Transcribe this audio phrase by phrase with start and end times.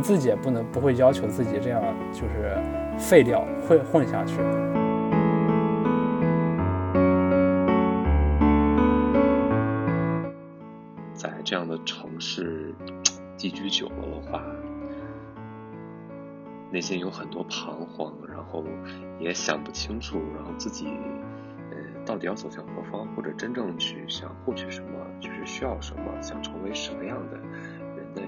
[0.00, 1.82] 自己也不能不会要求自己这样
[2.12, 2.56] 就是
[2.98, 4.36] 废掉混混下去。
[11.14, 12.74] 在这样的城市
[13.36, 14.42] 寄居久了的话，
[16.70, 18.64] 内心有很多彷徨，然后
[19.18, 20.88] 也想不清楚，然后自己
[22.06, 24.88] 到底要走向何方，或者真正去想获取什么，
[25.20, 27.36] 就是需要什么，想成为什么样的
[27.96, 28.22] 人的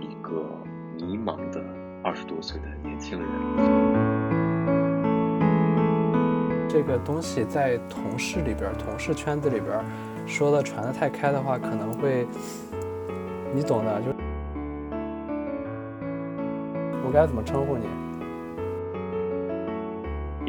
[0.00, 0.48] 一个
[0.96, 1.62] 迷茫的
[2.02, 3.28] 二十多岁的年轻人。
[6.68, 9.84] 这个东西在同事里边、同事圈子里边
[10.26, 12.26] 说的传的太开的话，可能会，
[13.54, 14.08] 你懂的，就
[17.04, 17.86] 我该怎么称呼你？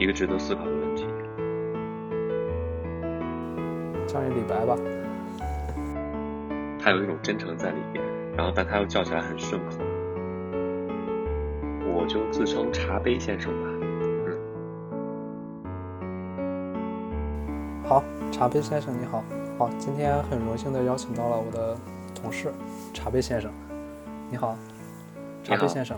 [0.02, 1.06] 一个值得思考的问题。
[4.08, 4.78] 叫你李白吧。
[6.80, 8.04] 他有一种真诚在里边，
[8.38, 9.76] 然后但他又叫起来很顺口。
[12.04, 13.70] 我就自称茶杯先生吧。
[14.26, 14.36] 嗯
[17.88, 19.24] 好，茶杯先生你好，
[19.58, 21.78] 好，今天很荣幸的邀请到了我的
[22.14, 22.52] 同事
[22.94, 23.50] 茶杯先生，
[24.30, 24.58] 你好，
[25.46, 25.98] 茶杯先生。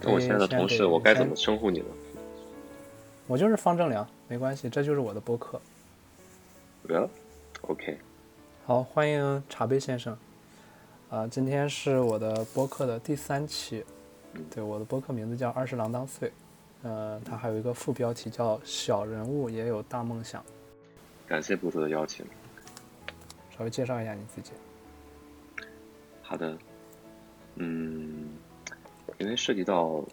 [0.00, 1.86] 那我现在的同事，我该怎么称呼你呢？
[3.26, 5.60] 我就是方正良，没关系，这就是我的播客。
[6.88, 7.98] Well，OK。
[8.64, 10.16] 好，欢迎茶杯先生。
[11.10, 13.84] 啊，今天是我的播客的第三期，
[14.50, 16.28] 对，我的博客名字叫《二十郎当岁》。
[16.82, 20.44] 呃，它还有一个副标题叫“小人物也有大梦想”。
[21.26, 22.26] 感谢博主的邀请。
[23.56, 24.52] 稍微介绍一下你自己。
[26.20, 26.58] 好的。
[27.54, 28.28] 嗯，
[29.16, 30.04] 因为涉及到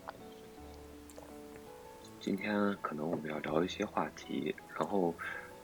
[2.22, 5.14] 今天可能我们要聊一些话题，然后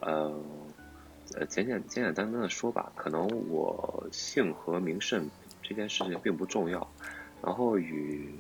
[0.01, 0.38] 呃
[1.35, 5.29] 呃简简简简单单的说吧，可能我姓和名甚
[5.63, 6.85] 这件事情并不重要，
[7.41, 8.35] 然后与。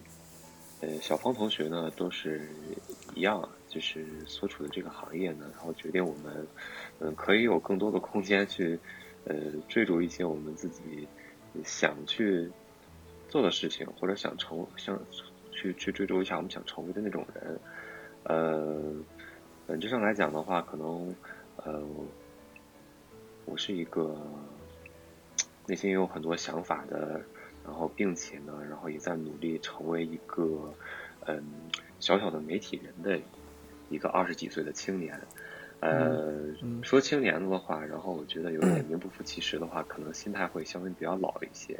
[0.79, 2.47] 呃，小方同学呢，都是
[3.15, 6.47] 一样，就是所处的这个行业呢，然后决定我们，
[6.99, 8.79] 嗯，可以有更多的空间去，
[9.25, 9.35] 呃，
[9.67, 11.07] 追逐一些我们自己
[11.63, 12.51] 想去
[13.27, 14.99] 做的事情，或者想成想
[15.51, 17.59] 去去追逐一下我们想成为的那种人。
[18.25, 18.93] 呃，
[19.65, 21.15] 本质上来讲的话，可能，
[21.55, 21.81] 呃，
[23.45, 24.15] 我是一个
[25.65, 27.19] 内心有很多想法的。
[27.67, 30.73] 然后，并且呢，然后也在努力成为一个，
[31.25, 31.43] 嗯，
[31.99, 33.19] 小小的媒体人的
[33.89, 35.19] 一个二十几岁的青年。
[35.81, 36.45] 呃，
[36.81, 41.77] 说青年的话，然后我觉得有点 名不副其实的话，可能心态会相对比较老一些。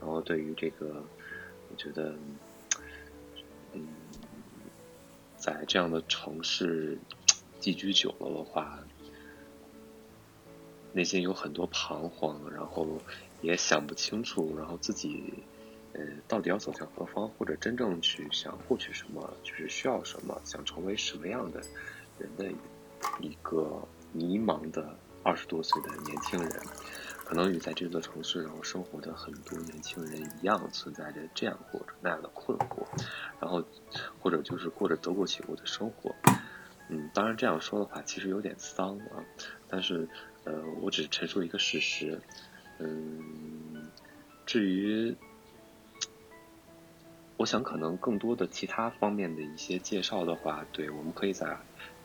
[0.00, 1.02] 然后对于这个，
[1.70, 2.14] 我觉得，
[3.72, 3.86] 嗯，
[5.36, 6.98] 在这样的城市
[7.60, 8.80] 寄居久了的话，
[10.92, 12.84] 内心有很多彷徨，然后。
[13.40, 15.32] 也想不清楚，然后自己，
[15.92, 21.60] 呃，到底要走向何方，或者真正去想获取什么，就是需要什么，想成为什么样的
[22.18, 22.50] 人的
[23.20, 26.52] 一个迷茫的二十多岁的年轻人，
[27.24, 32.84] 可能与在这座城市然后生活的很多年轻人一样，存在着这样或者那样的困惑，
[33.40, 33.64] 然后
[34.20, 36.14] 或者就是过着得过且过的生活。
[36.88, 39.22] 嗯，当然这样说的话，其实有点丧啊，
[39.68, 40.08] 但是
[40.44, 42.20] 呃，我只陈述一个事实。
[42.78, 43.88] 嗯，
[44.46, 45.14] 至于，
[47.36, 51.56] 我想可能更多的其他方面的一些介绍的话，对，我们可以在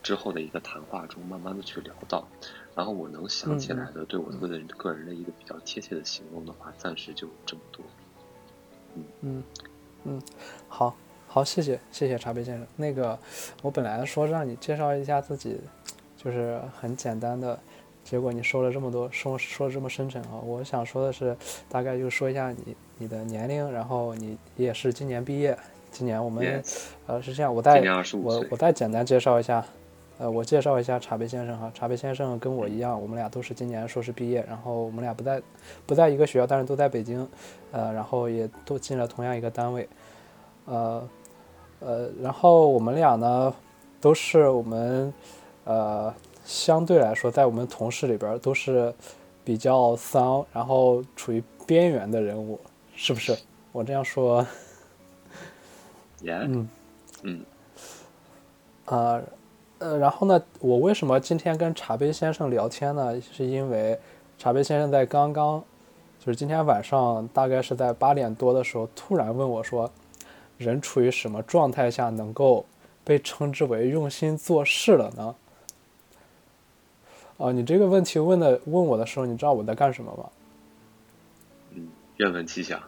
[0.02, 2.28] 之后的一个谈话中慢慢的去聊到。
[2.76, 7.86] 然后我能想起来的，对我个人个人的一个比较贴切的形容的话，暂时就这么多。
[8.96, 9.44] 嗯嗯
[10.06, 10.22] 嗯，
[10.68, 10.96] 好，
[11.28, 12.68] 好，谢谢谢谢茶杯先生。
[12.76, 13.18] 那个，
[13.62, 15.60] 我本来说让你介绍一下自己，
[16.18, 17.60] 就是很简单的。
[18.04, 20.38] 结果你说了这么多，说说的这么深沉啊！
[20.46, 21.36] 我想说的是，
[21.70, 25.58] 大概就说一下你你的年龄，然后你也是今年毕业，
[25.90, 26.62] 今年我们
[27.08, 27.82] 呃是这样，我再
[28.22, 29.66] 我我再简单介绍一下，
[30.18, 35.42] 呃，我介绍一下茶杯先生哈，茶杯先生跟我一样，我们俩都是今年硕士毕业，然后我们俩不在
[35.86, 37.26] 不在一个学校，但是都在北京，
[37.72, 39.88] 呃，然后也都进了同样一个单位，
[40.66, 41.10] 呃
[41.80, 43.54] 呃，然后我们俩呢
[44.02, 45.14] 都是我们
[45.64, 46.14] 呃。
[46.44, 48.94] 相对来说，在我们同事里边都是
[49.44, 52.60] 比较丧，然后处于边缘的人物，
[52.96, 53.38] 是不是？
[53.72, 54.46] 我这样说。
[56.22, 56.70] 嗯
[57.24, 57.46] 嗯。
[58.86, 59.22] 啊
[59.80, 63.20] 呃，然后呢，我为什么今天跟茶杯先生聊天呢？
[63.20, 64.00] 是因为
[64.38, 65.62] 茶杯先生在刚刚，
[66.20, 69.92] 就是今天晚上大概是在八点多的时候，突然问我说
[70.58, 72.66] ：“人处于什么状态下能够
[73.04, 75.36] 被称之为用心做事了呢？”
[77.38, 80.30] 啊，你这个问题问的问我的时候，你知道我在干什么吗？
[81.72, 81.88] 嗯，
[82.18, 82.80] 愿闻其详。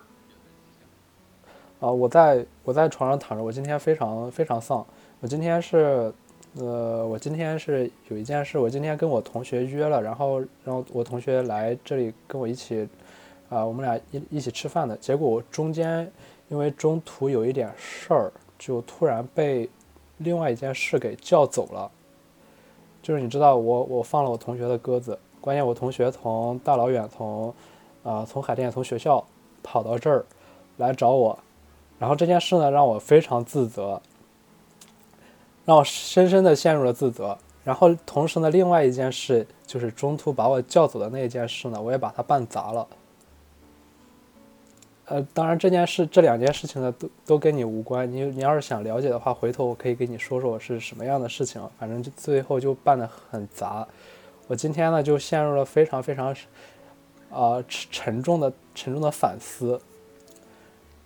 [1.80, 4.86] 啊，我在我在床上躺着，我今天非常非常丧。
[5.20, 6.14] 我今天是，
[6.54, 12.88] 呃，我今天是有一件事，我今天跟我同学约了，然后然后我同学来这里跟我一起，
[13.50, 14.96] 啊，我们俩一一起吃饭的。
[14.98, 16.10] 结果我中间
[16.50, 19.70] 因为中途有一点事儿，就突然被
[20.20, 21.92] 另外一件事给叫走了。
[23.06, 27.54] 就是你知道，我我放了我同学的鸽子，关键我同学从大老远从，
[28.04, 29.24] 啊，从海淀从学校
[29.62, 30.26] 跑到这儿
[30.78, 31.38] 来找我。
[32.00, 34.02] 然后这件事呢，让我非常自责，
[35.66, 37.38] 让我深深的陷入了自责。
[37.64, 42.88] 然后同时呢，另外一件事就是中途把我叫走的那件事呢，我也把它办砸了。
[45.06, 48.12] 呃，当然这件事这两件事情呢，都都跟你无关。
[48.12, 51.62] 你你要是想了解的话，回头我可以给你说说我是什么样的事情。
[51.80, 53.88] 反正就最后就办得很杂。
[54.48, 56.36] 我今天呢就陷入了非常非常，
[57.32, 59.80] 啊沉沉重的沉重的反思。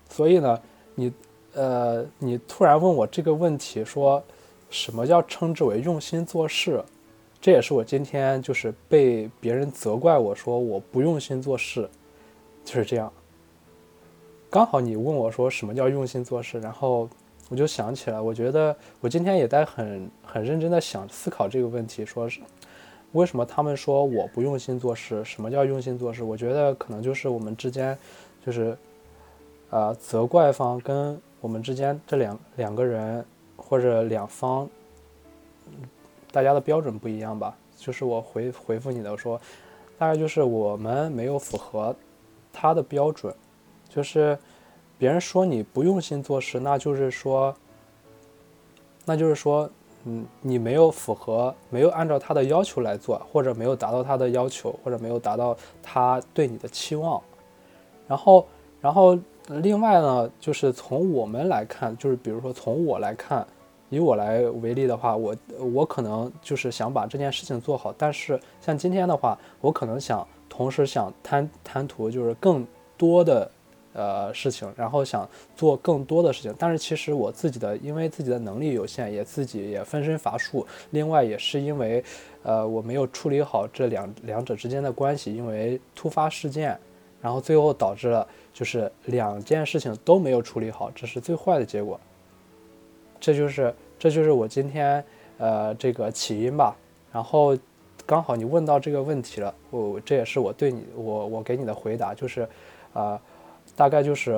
[0.09, 0.59] 所以呢。
[0.95, 1.13] 你，
[1.53, 4.21] 呃，你突然问我这个问题，说
[4.69, 6.83] 什么叫称之为用心做事？
[7.39, 11.89] 这也是我今天就是被别人责怪我说我不用心做事，
[12.65, 13.09] 就是这样。
[14.49, 17.07] 刚好你问我说什么叫用心做事，然后
[17.49, 22.39] 我就想起来，我觉得我今天也在很很认真的想思考这个问题，说是
[23.11, 25.23] 为什么他们说我不用心做事？
[25.23, 26.23] 什么叫用心做事？
[26.23, 27.97] 我觉得可能就是我们之间
[28.45, 28.77] 就是。
[29.71, 33.23] 呃，责怪方跟我们之间这两两个人
[33.55, 34.67] 或者两方，
[36.31, 37.55] 大家的标准不一样吧？
[37.77, 39.39] 就是我回回复你的说，
[39.99, 41.95] 大概就是我们没有符合
[42.51, 43.31] 他的标准，
[43.89, 44.37] 就是
[44.97, 47.53] 别人说你不用心做事，那就是说，
[49.05, 49.69] 那就是说，
[50.05, 57.21] 嗯，你没有符合，没有按照他的要求来做，或者没有达到他的要求，或者没有达到他对你的期望，
[58.07, 58.47] 然后，
[58.79, 59.17] 然后。
[59.63, 63.43] 另外呢，就是从我们来看，就是比如说从我来看，
[63.89, 65.35] 以我来为例的话，我
[65.73, 72.63] 我可能就是想把这件事情做好，但是像今天的话，我可能想同时想贪贪图就是更
[72.95, 73.49] 多的
[73.99, 82.03] 呃事情，然后想做更多的事情，但是其实我自己的因为自己的能力有限，也自己也分身乏术，另外也是因为
[82.43, 86.79] 呃我没有处理好这两两者之间的关系，因为突发事件。
[87.21, 91.99] 然后最后导致了就是两件事情都没有处理好，这是最坏的结果。
[93.19, 95.03] 这就是这就是我今天
[95.37, 96.73] 呃这个起因吧。
[97.11, 97.57] 然后
[98.05, 102.47] 刚好你问到这个问题了，我这也是我对你我我给你的回答，就是
[102.93, 103.19] 啊
[103.75, 104.33] 大概就是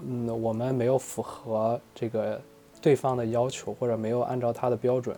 [0.00, 2.40] 嗯我们没有符合这个
[2.80, 5.16] 对方的要求，或者没有按照他的标准。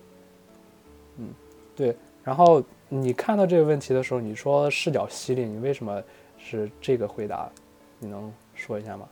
[1.19, 1.29] 嗯，
[1.75, 1.97] 对。
[2.23, 6.03] 然后你看到这个问题的时候，你说视角犀利，你为什么？
[6.39, 7.51] 是这个回答，
[7.99, 9.09] 你能说一下吗？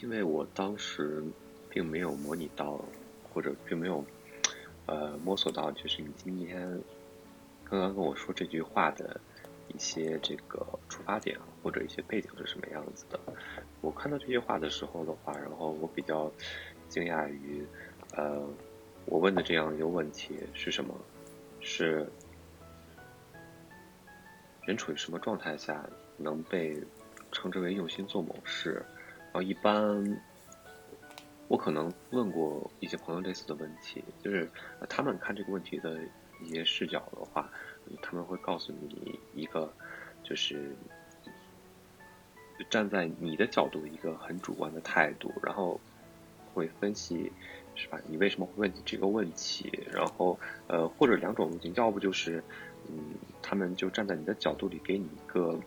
[0.00, 1.24] 因为我当时
[1.68, 2.78] 并没有模拟到，
[3.32, 4.04] 或者并没有
[4.84, 6.60] 呃摸索到，就是你今天
[7.64, 9.18] 刚刚跟我说这句话的
[9.76, 13.20] 一些这个出发点或者一些背景是什么样子的。
[13.82, 16.32] 我看到这句话的时候的话，然后我比较
[16.88, 17.62] 惊讶于，
[18.16, 18.42] 呃，
[19.04, 20.94] 我问的这样一个问题是什么？
[21.60, 22.10] 是。
[24.64, 26.76] 人处于什么状态下能被
[27.30, 28.84] 称之为用心做某事？
[29.26, 30.20] 然后一般，
[31.46, 34.50] 我可能问过一些朋友类似的问题，就是
[34.88, 36.00] 他们看这个问题的
[36.42, 37.48] 一些视角的话，
[38.02, 39.72] 他们会告诉你一个，
[40.22, 40.74] 就是
[42.70, 45.80] 站在你的角度一个很主观的态度，然后
[46.54, 47.32] 会分析，
[47.74, 48.00] 是吧？
[48.08, 49.70] 你为什么会问这个问题？
[49.92, 52.42] 然后呃，或者两种路径，要不就是。
[52.88, 55.58] 嗯，他们就站在你的角度里，给你一个，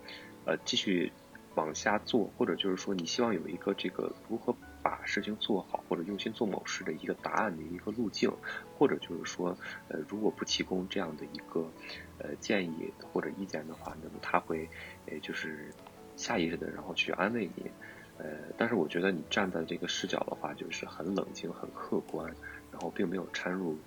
[0.45, 1.11] 呃，继续
[1.55, 8.31] 往下做，或者就是说，你希望有一个这个如何把事情做好，或者用心做某事的一个答案的一个路径，
[8.77, 9.57] 或者就是说，
[9.88, 11.69] 呃，如果不提供这样的一个
[12.17, 14.67] 呃建议或者意见的话，那么他会，
[15.07, 15.74] 呃，就是
[16.15, 17.71] 下意识的然后去安慰你，
[18.17, 18.25] 呃，
[18.57, 22.25] 但是我觉得你站在这个视角的话，就是很冷静、很客观，
[22.71, 23.77] 然后并没有掺入。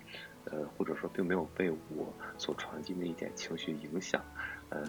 [0.45, 4.21] 呃，或者说并没有被我所传递的一点情绪影响，
[4.71, 4.85] 嗯，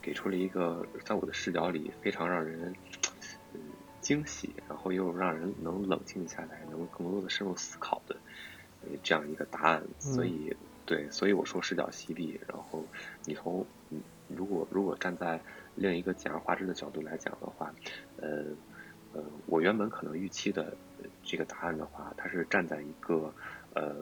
[0.00, 2.72] 给出了一个在我的视角里非常让人
[4.06, 8.14] 惊喜，然后又让人能冷静下来，能更多的深入思考的
[8.82, 9.82] 呃这样一个答案。
[9.98, 12.40] 所以，对，所以我说视角犀利。
[12.46, 12.84] 然后
[13.24, 15.40] 你从嗯，如果如果站在
[15.74, 17.74] 另一个简而化之的角度来讲的话，
[18.18, 18.44] 呃
[19.12, 20.76] 呃，我原本可能预期的
[21.24, 23.34] 这个答案的话，它是站在一个
[23.74, 23.96] 呃。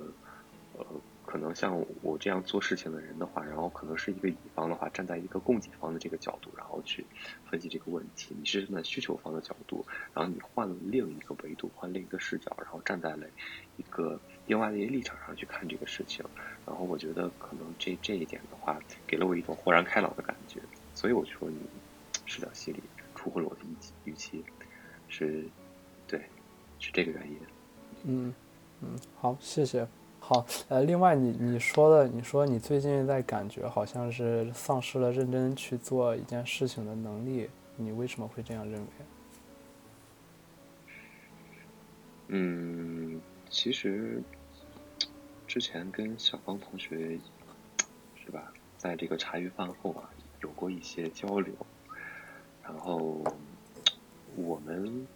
[0.76, 0.84] 呃，
[1.26, 7.04] 可能像我这样做事情的人的话，然后可能是一个乙方的话，站在一个供给方的这个角度，然后去
[7.50, 8.36] 分析这个问题。
[8.38, 13.26] 你是站在需求方的角度，然后你换了另一个维度，换另一个视角，然后站在了
[13.76, 16.24] 一个另外的一个立场上去看这个事情。
[16.66, 20.60] 然后我觉得可能这这一点的话，给了我一种豁然开朗的感觉。
[20.94, 21.58] 所以我就说你
[22.26, 22.82] 视角犀利，
[23.14, 23.60] 出乎了我的
[24.04, 24.44] 预预期，
[25.08, 25.44] 是，
[26.06, 26.20] 对，
[26.78, 27.38] 是这个原因。
[28.04, 28.34] 嗯
[28.82, 29.86] 嗯，好，谢谢。
[30.26, 38.88] 好，呃，另外你你说的，你说你最近在感觉好像是丧失了认真去做一件事情的能力，你为什么会这样认为？
[42.28, 44.22] 嗯，其实
[45.46, 47.18] 之前跟小芳同学
[48.16, 50.08] 是吧，在这个茶余饭后啊，
[50.40, 51.52] 有过一些交流，
[52.62, 53.22] 然后
[54.36, 55.06] 我们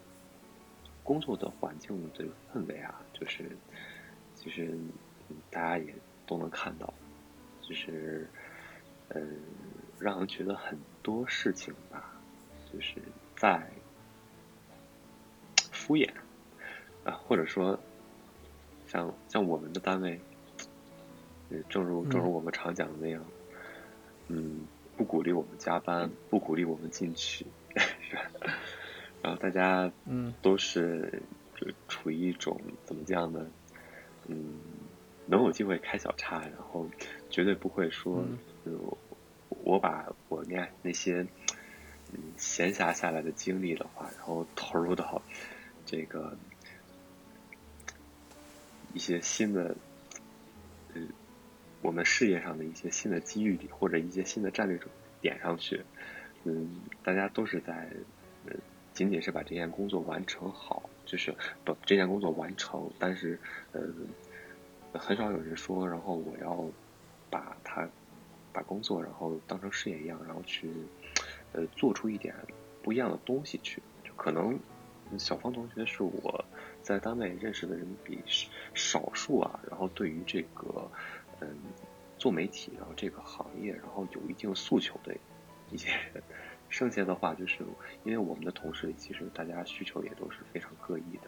[1.03, 3.57] 工作的环境的氛围啊，就是。
[4.49, 4.71] 其实
[5.51, 5.93] 大家也
[6.25, 6.91] 都能看到，
[7.61, 8.27] 就是
[9.09, 9.37] 嗯，
[9.99, 12.19] 让人觉得很多事情吧，
[12.73, 12.95] 就是
[13.35, 13.69] 在
[15.71, 16.09] 敷衍
[17.03, 17.79] 啊，或者说
[18.87, 20.19] 像像我们的单位，
[21.69, 23.23] 正如正如我们常讲的那样，
[24.29, 24.65] 嗯，
[24.97, 27.45] 不鼓励我们加班，不鼓励我们进取，
[29.21, 31.21] 然后大家嗯都是
[31.55, 33.45] 就处于一种怎么讲呢？
[34.31, 34.59] 嗯，
[35.25, 36.87] 能有机会开小差，然后
[37.31, 38.23] 绝对不会说，
[38.63, 38.97] 我
[39.63, 41.25] 我把我那那些
[42.13, 45.21] 嗯闲暇下来的精力的话，然后投入到
[45.83, 46.37] 这个
[48.93, 49.75] 一些新的
[50.93, 51.09] 嗯
[51.81, 54.79] 我们事业上的一些新的机遇里，或者一些新的战略
[55.21, 55.83] 点上去。
[56.43, 57.89] 嗯，大家都是在
[58.45, 58.53] 呃
[58.93, 60.88] 仅仅是把这件工作完成好。
[61.09, 61.33] 就是
[61.65, 63.39] 把这件工作完成，但是，
[63.71, 63.81] 呃，
[64.93, 66.63] 很少有人说，然后我要
[67.31, 67.89] 把它
[68.53, 70.69] 把工作，然后当成事业一样，然后去
[71.53, 72.35] 呃做出一点
[72.83, 73.81] 不一样的东西去。
[74.03, 74.59] 就可能
[75.17, 76.45] 小芳同学是我
[76.83, 78.21] 在单位认识的人比
[78.75, 80.87] 少数啊，然后对于这个
[81.39, 81.49] 嗯
[82.19, 85.17] 做媒体，然后这个行业，然后有一定诉求的
[85.71, 86.21] 一些人。
[86.69, 87.63] 剩下的话就是，
[88.03, 91.27] 因为我们的同事其实大家需求也都是非常各异的，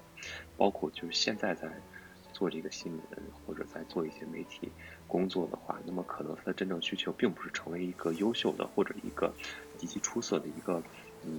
[0.56, 1.68] 包括就是现在在
[2.32, 3.04] 做这个新闻
[3.46, 4.72] 或者在做一些媒体
[5.08, 9.34] 工作的话，那么可能他的真正需求并不是成为一个优秀的或者一个
[9.78, 10.82] 极其出色的一个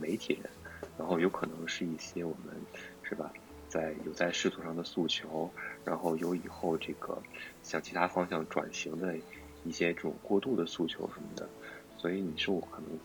[0.01, 0.51] 媒体人，
[0.99, 2.55] 然后有可能是一些我们
[3.03, 3.33] 是吧，
[3.69, 5.49] 在有在仕途上的诉求，
[5.85, 7.23] 然后有以后这个
[7.63, 9.17] 向其他方向转型的
[9.65, 11.49] 一些这种过度的诉求什么的，
[11.97, 12.99] 所以你说我可能。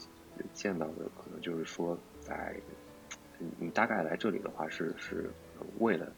[0.53, 2.56] 见到的可能就是说，在
[3.60, 5.29] 你大概来这里的话，是是
[5.79, 6.12] 为了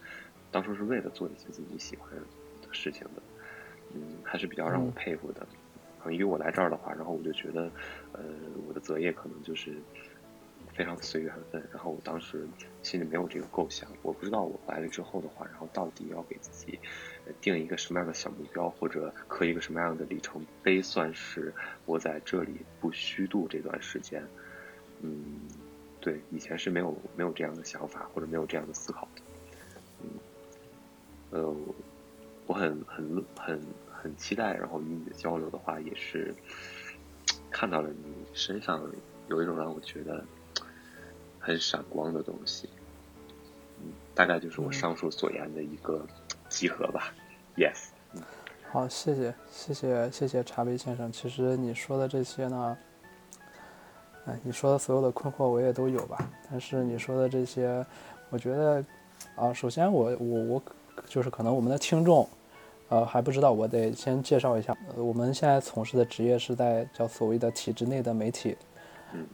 [0.51, 2.09] 当初是为了做一些自己喜欢
[2.61, 3.21] 的事情的，
[3.93, 5.47] 嗯，还是比较让我佩服的。
[6.11, 7.69] 因为我来这儿的话，然后我就觉得，
[8.13, 8.23] 呃，
[8.67, 9.75] 我的择业可能就是。
[10.71, 12.47] 非常随缘分，然后我当时
[12.83, 16.79] 心里没有这个构想，我不知道我来了之后的话，然后到底要给自己
[17.41, 21.53] 定一个什么样的小目标，或者刻一个什么样的里程碑，算是
[21.86, 24.24] 我在这里不虚度这段时间。
[25.01, 25.39] 嗯，
[26.01, 29.21] 对，以前是没有没有这样的想法，或者没有这样的思考的。
[30.01, 30.09] 嗯，
[31.31, 31.55] 呃，
[32.48, 36.33] 我很很很很期待，然后与你的交流的话，也是
[37.50, 38.81] 看到了你身上
[39.27, 40.25] 有一种让我觉得。
[41.41, 42.69] 很闪光的东西，
[43.79, 46.05] 嗯，大概就是我上述所言的一个
[46.50, 47.13] 集合吧。
[47.56, 47.75] Yes，
[48.13, 48.22] 嗯，
[48.72, 51.12] 好，谢谢，谢谢，谢谢茶杯先生。
[51.12, 52.77] 其实你说的这些呢，
[54.25, 56.29] 哎，你说的所有的困惑我也都有吧。
[56.50, 57.86] 但是你说的这些，
[58.29, 58.84] 我觉得，
[59.36, 60.63] 啊，首先我我我
[61.06, 62.27] 就是可能我们的听众，
[62.89, 68.58] 呃，还不知道，我得先介绍一下，呃，我们现在从事的职业是在叫所谓的体制内的媒体，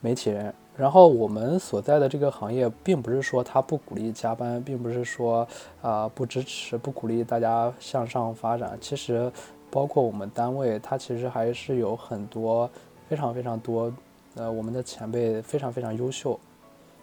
[0.01, 0.53] 媒体人。
[0.77, 5.47] 然后我们所在的这个行业，并不是说他不鼓励加班，并不是说
[5.81, 8.77] 啊不支持、不鼓励大家向上发展。
[8.81, 9.31] 其实，
[9.71, 12.69] 包括我们单位，它其实还是有很多
[13.07, 13.91] 非常非常多，
[14.35, 16.37] 呃，我们的前辈非常非常优秀。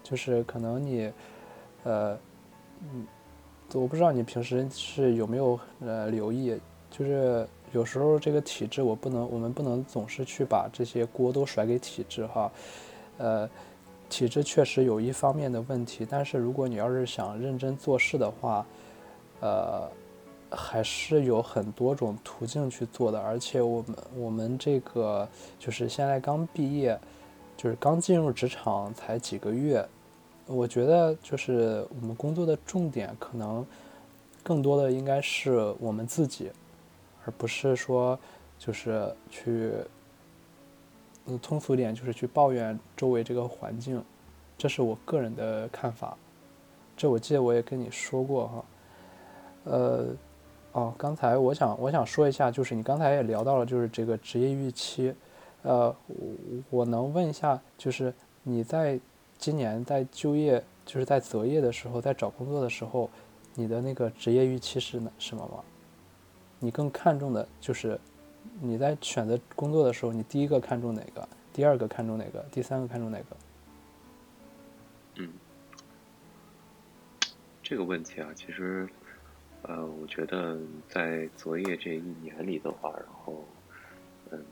[0.03, 1.11] 就是可能你，
[1.85, 2.19] 呃，
[2.81, 3.07] 嗯，
[3.73, 6.61] 我不知道你平时是有没有呃留意，
[6.91, 12.53] 就是有时候这个体制，我不能，我们不能总是去把这些锅都甩给体制哈。
[13.19, 13.49] 呃，
[14.09, 18.67] 体制确实有一方面的问题，但是如果你要是想认真做事的话，
[19.41, 19.89] 呃，
[20.51, 23.21] 还是有很多种途径去做的。
[23.21, 25.29] 而且我们我们这个
[25.59, 26.99] 就是现在刚毕业，
[27.57, 29.87] 就是刚进入职场才几个月，
[30.47, 33.65] 我觉得就是我们工作的重点可能
[34.43, 36.51] 更多的应该是我们自己，
[37.25, 38.19] 而不是说
[38.59, 39.73] 就是去，
[41.27, 44.03] 嗯，通俗点就是去抱怨周围这个环境，
[44.59, 46.17] 这是我个人的看法。
[46.97, 48.65] 这我记得我也跟你说过哈，
[49.65, 50.07] 呃，
[50.73, 55.15] 哦，刚才我想我想说一下，就是你刚才也聊到了，就是这个职业预期，
[55.63, 55.95] 呃，
[56.71, 58.13] 我能问一下，就是
[58.43, 59.01] 你在
[59.39, 63.09] 今年在就业，就是在择业的时候，在找工作的时候，
[63.55, 65.65] 你的那个职业预期是什么吗？
[66.59, 67.99] 你更看重的就是
[68.61, 71.29] 你在选择工作的时候，你第一个看重哪个？
[71.53, 72.45] 第二个看重哪个？
[72.53, 73.37] 第三个看重哪个？
[75.17, 75.33] 嗯。
[77.63, 78.87] 这个问题啊，其实，
[79.63, 83.45] 呃，我觉得在择业这一年里的话，然后，
[84.31, 84.45] 嗯，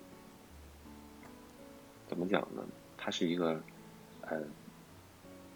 [2.08, 2.64] 怎么讲呢？
[2.96, 3.60] 它是一个，
[4.22, 4.42] 呃，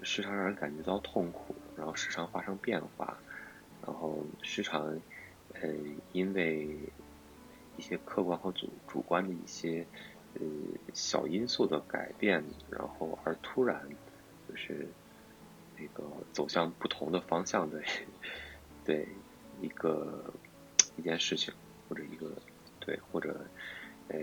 [0.02, 3.16] 时常让人感觉到痛苦，然后时常发生变化，
[3.86, 4.86] 然后时常，
[5.54, 5.68] 呃，
[6.12, 6.76] 因为
[7.76, 9.86] 一些客观和主主观的一些，
[10.34, 10.40] 呃，
[10.92, 13.88] 小因素的改变，然后而突然，
[14.48, 14.88] 就是。
[15.76, 17.82] 那个走向不同的方向的，
[18.86, 19.08] 对
[19.60, 20.32] 一个
[20.96, 21.52] 一件事情，
[21.88, 22.30] 或者一个
[22.78, 23.44] 对或者
[24.06, 24.20] 嗯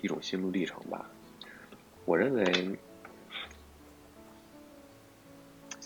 [0.00, 1.10] 一种心路历程吧。
[2.06, 2.42] 我认为，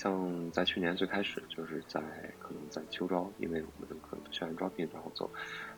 [0.07, 2.01] 像在去年最开始，就是在
[2.39, 5.29] 可能在秋招，因为我们可能校园招聘，然后走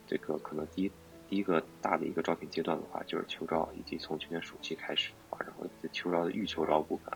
[0.07, 0.93] 这个可能第一
[1.31, 5.39] 第一个大的一个招聘阶段的话，就是秋招，以及从去年暑期开始的话。
[5.47, 7.11] 然后在秋招的预秋招部分，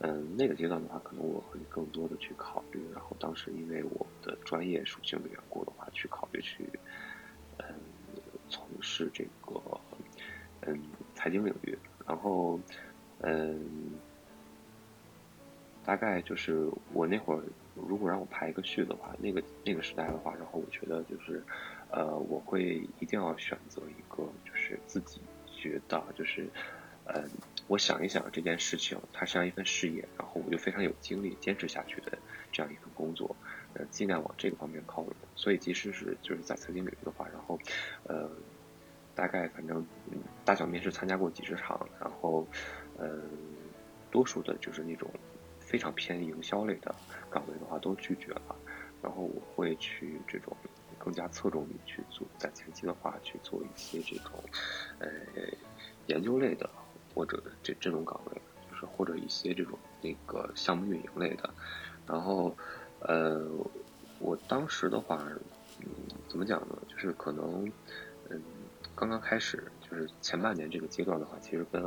[0.00, 2.80] 嗯，那个阶段的话，可能我会更多的去考虑。
[2.92, 6.68] 然后当时因为我的专业属性的缘故的话，去考虑去，
[7.58, 7.66] 嗯，
[8.48, 9.60] 从事这个，
[10.62, 10.76] 嗯，
[11.14, 11.78] 财经领域。
[12.04, 12.58] 然后，
[13.20, 13.92] 嗯，
[15.84, 17.42] 大概就是我那会儿，
[17.74, 21.42] 如果让我排一个序的话，那个那个时代的话，然后我觉得就是，
[21.90, 26.48] 呃，我会一定要选择一个就是自己觉得就是。
[27.04, 27.28] 嗯，
[27.66, 32.16] 我想一想这件事情，它像一份事业，然后我就非常有精力坚持下去的
[32.52, 33.34] 这样一份工作，
[33.74, 35.12] 呃，尽量往这个方面靠拢。
[35.34, 37.58] 所以，即使是就是在财经领域的话，然后，
[38.04, 38.30] 呃，
[39.16, 39.84] 大概反正
[40.44, 42.46] 大小面试参加过几十场，然后，
[42.96, 43.18] 呃，
[44.12, 45.10] 多数的就是那种
[45.72, 46.94] 非常偏营销类的
[47.30, 48.54] 岗位的话都拒绝了，
[49.02, 50.54] 然后我会去这种
[50.98, 54.44] 更加侧重于去做，在前期的话去做一些这种，
[54.98, 55.08] 呃，
[56.08, 56.68] 研究类的。
[57.14, 61.52] 或者这这种岗位，就是或者一些这种那个项目运营类的，
[62.06, 62.56] 然后，
[63.00, 63.46] 呃，
[64.18, 65.22] 我当时的话，
[65.80, 65.86] 嗯，
[66.26, 66.78] 怎么讲呢？
[66.88, 67.70] 就是可能，
[68.30, 68.42] 嗯，
[68.94, 71.82] 刚刚开始，就是前半年这个阶段的话，其实跟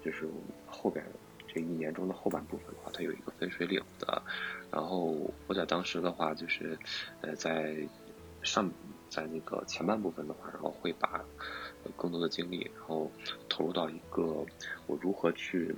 [0.00, 0.28] 就是
[0.64, 1.04] 后边
[1.48, 4.22] 这一年中的后半部分的话，它有一个分水岭的。
[4.70, 6.78] 然后我在当时的话，就是
[7.22, 7.74] 呃，在
[8.42, 8.70] 上
[9.08, 11.24] 在那个前半部分的话，然后会把。
[11.96, 13.10] 更多的精力，然后
[13.48, 14.44] 投入到一个
[14.86, 15.74] 我如何去，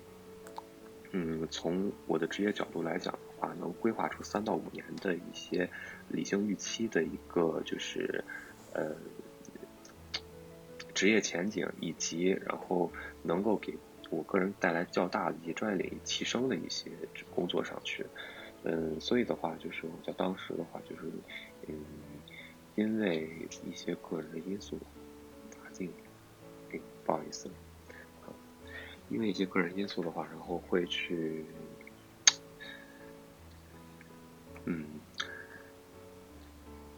[1.13, 5.71] 嗯，从我的职业角度来讲的话，能规划出三到五年的一些
[6.09, 8.25] 理性预期的一个就是
[8.73, 8.97] 呃
[10.95, 12.91] 职业前景，以及然后
[13.23, 13.79] 能够给
[14.11, 16.91] 我个人带来较大的一些专业领域提升的一些
[17.35, 18.05] 工作上去，
[18.65, 21.03] 嗯，所以的话就是在当时的话就是
[21.69, 21.75] 嗯，
[22.75, 24.79] 因为一些个人的因素。
[27.05, 27.51] 不好意思，
[29.09, 31.45] 因为一些个人因素的话，然后会去，
[34.67, 34.87] 嗯，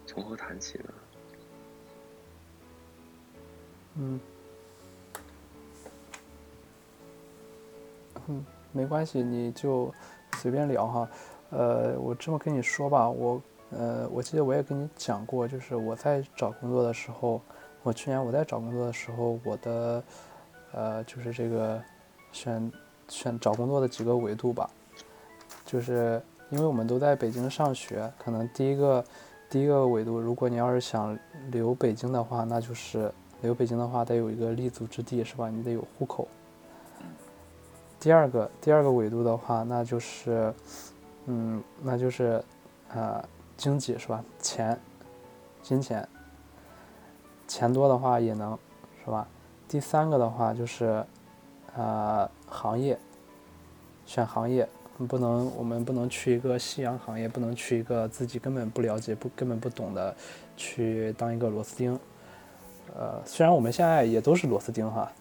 [0.05, 0.93] 从何谈起呢？
[3.97, 4.21] 嗯，
[8.29, 9.93] 嗯，没关系，你就
[10.39, 11.09] 随便聊哈。
[11.51, 17.41] 呃，我这么跟你说吧，我呃，我记得我也跟你讲过，就是我在找工作的时候。
[17.85, 20.05] 我去年我在找工作的时候，我的，
[20.71, 21.83] 呃，就是这个
[22.31, 22.73] 选
[23.09, 24.71] 选找工作的几个维度吧，
[25.65, 29.05] 就是因为我们都在北京上学，可能第一个
[29.51, 31.19] 第一个维度，如果你要是想
[31.51, 35.51] 留北京的话，那就是留北京的话得有一个立足之地，是吧？
[35.51, 36.29] 你得有户口。
[38.03, 40.53] 第二个第二个维度的话，那就是，
[41.27, 42.43] 嗯，那就是
[42.93, 43.23] 呃
[43.57, 44.25] 经济是吧？
[44.41, 44.77] 钱，
[45.63, 46.07] 金钱。
[47.47, 48.59] 钱多的话也能，
[49.05, 49.29] 是吧？
[49.69, 51.05] 第三个的话就是，
[51.77, 52.99] 呃，行业，
[54.05, 54.69] 选行业，
[55.07, 60.13] 不能我们不能去一个夕阳行业，不能去一个自己根本不了解、不根本不懂的，
[60.57, 61.97] 去当一个螺丝钉。
[62.97, 65.13] 呃，虽然我们现在也都是螺丝钉哈，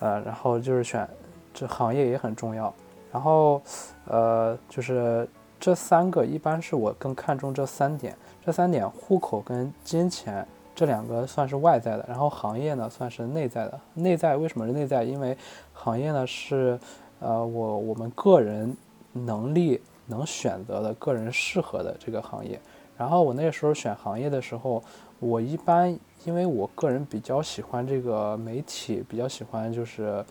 [0.00, 1.08] 呃，然后就是选
[1.54, 2.74] 这行业也很重要，
[3.12, 3.62] 然后
[4.06, 5.26] 呃，就是
[5.58, 8.14] 这三个一般是我更看重这三点，
[8.44, 13.80] 这三点户口跟金钱这两个算是外在的，然后行业呢算是内在的。
[13.94, 15.04] 内在为什么是内在？
[15.04, 15.36] 因为
[15.72, 16.78] 行业呢是
[17.20, 18.76] 呃我我们个人
[19.12, 22.60] 能力能选择的个人适合的这个行业。
[22.96, 24.82] 然后我那时候选行业的时候，
[25.18, 30.24] 我一般因为我个人比较喜欢这个媒体，比较喜欢就是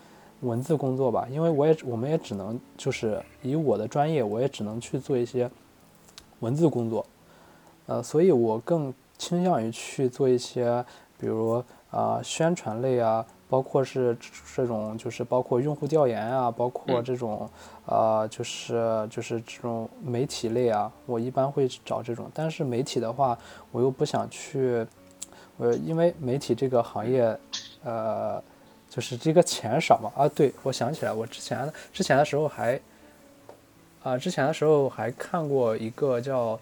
[0.44, 5.50] 文字工作吧，因为我也我们也只能就是以我的专业，我也只能去做一些
[6.40, 7.04] 文字工作，
[7.86, 10.84] 呃，所以我更倾向于去做一些，
[11.18, 13.24] 比如啊宣传类啊。
[13.46, 14.16] 包括是
[14.56, 17.48] 这种，就是包括用户调研啊，包括这种，
[17.86, 22.28] 呃，就是就是这种媒体类啊，我一般会找这种。
[22.34, 23.38] 但是媒体的话，
[23.70, 24.84] 我又不想去，
[25.58, 27.38] 呃，因为媒体这个行业，
[27.84, 28.42] 呃，
[28.94, 30.12] 就是这个钱少嘛。
[30.14, 32.78] 啊，对，我想起来，我之前之前的时候还，
[34.02, 36.60] 啊，之前的时候还看过一个叫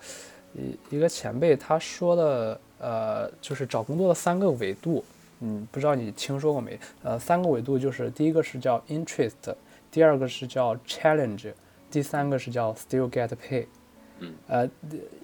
[0.55, 5.05] 一一个前辈他说的，呃，就是找工作的三个维度。
[5.41, 6.79] 嗯，不知道你听说过没？
[7.03, 9.55] 呃，三个维度就是第一个是叫 interest，
[9.91, 11.53] 第二个是叫 challenge，
[11.91, 13.67] 第三个是叫 still get pay。
[14.21, 14.69] 嗯，呃，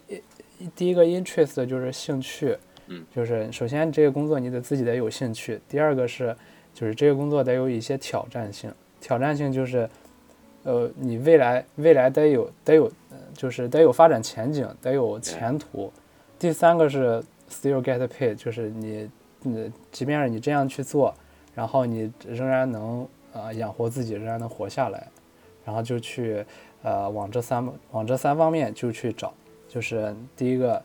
[0.08, 5.60] 第第一个 interest 就是兴趣，嗯，就是首先这个工作你得自己得有兴趣。
[5.68, 6.36] 第二个是
[6.78, 9.88] 就是这个工作得有一些挑战性，挑战性就是，
[10.62, 12.92] 呃，你未来未来得有得有，
[13.34, 15.92] 就是得有发展前景，得有前途。
[16.38, 19.10] 第三个是 still get paid，就是你。
[19.42, 21.14] 你，即便是你这样去做，
[21.54, 25.06] 然后你仍然能呃养活自己，仍然能活下来，
[25.64, 26.44] 然后就去
[26.82, 29.32] 呃往这三往这三方面就去找，
[29.68, 30.82] 就是第一个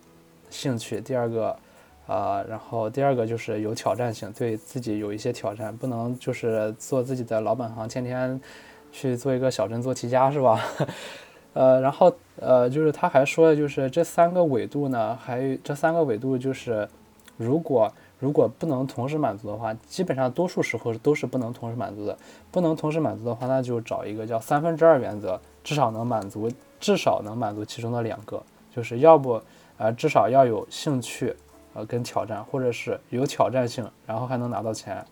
[0.51, 1.58] 兴趣，第二个
[2.07, 8.39] 啊，然后第二个就是有挑战性，对自己有一些挑战，不能就是做自己的老本行，天天
[8.91, 10.59] 去做一个小镇做题家是吧？
[11.53, 16.87] 呃，然后呃就是他还说的就是这三个维度呢，还有这三个维度就是
[17.37, 17.91] 如果。
[18.19, 22.17] 如果不能同时满足的话，基本上多数时候都是不能同时满足的。
[22.51, 28.41] 不能同时满足的话，那就找一个叫三分之二原则，至少能满足，至少能满足其中的两个，
[28.73, 29.41] 就是要不，
[29.75, 31.35] 呃，至少要有兴趣，
[31.73, 35.03] 呃，跟挑战，或者是有挑战性，然后还能拿到钱，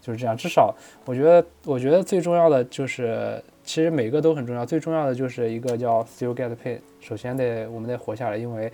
[0.00, 0.36] 就是这样。
[0.36, 6.78] 至少我觉得，我觉得最重要的就是，其实每个都很重要，最重要的就是一个叫 still get paid。
[7.00, 8.72] 首先得我们得活下来，因为。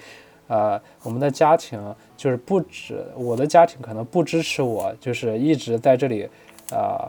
[0.53, 6.29] 呃，我们的家庭就是不止我的家庭可能不支持我，就是一直在这里，
[6.73, 7.07] 啊，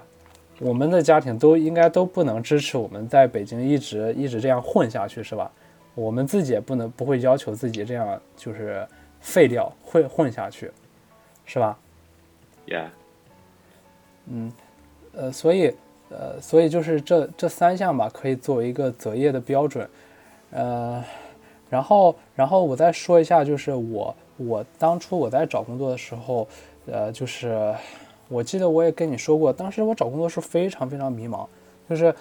[0.59, 5.51] 我们的家庭都应该都不能支持我们在北京一直一直这样混下去，是吧？
[5.95, 8.87] 我们自己也不能不会要求自己这样就是
[9.21, 10.69] 废掉混混下去，
[11.45, 11.79] 是吧
[12.67, 12.87] ？Yeah，
[14.27, 14.51] 嗯，
[15.13, 15.73] 呃，所以
[16.09, 19.89] 呃，所以就是这这三项吧，可以作为一个择业的标准，
[20.51, 21.01] 呃。
[21.71, 26.45] 然后，然后我再说一下，就是我我当初我在找工作的时候，
[26.85, 27.73] 呃，就是
[28.27, 31.47] 我记得我也跟你说过，当时我找工作是非常非常迷茫，
[31.89, 32.13] 就是，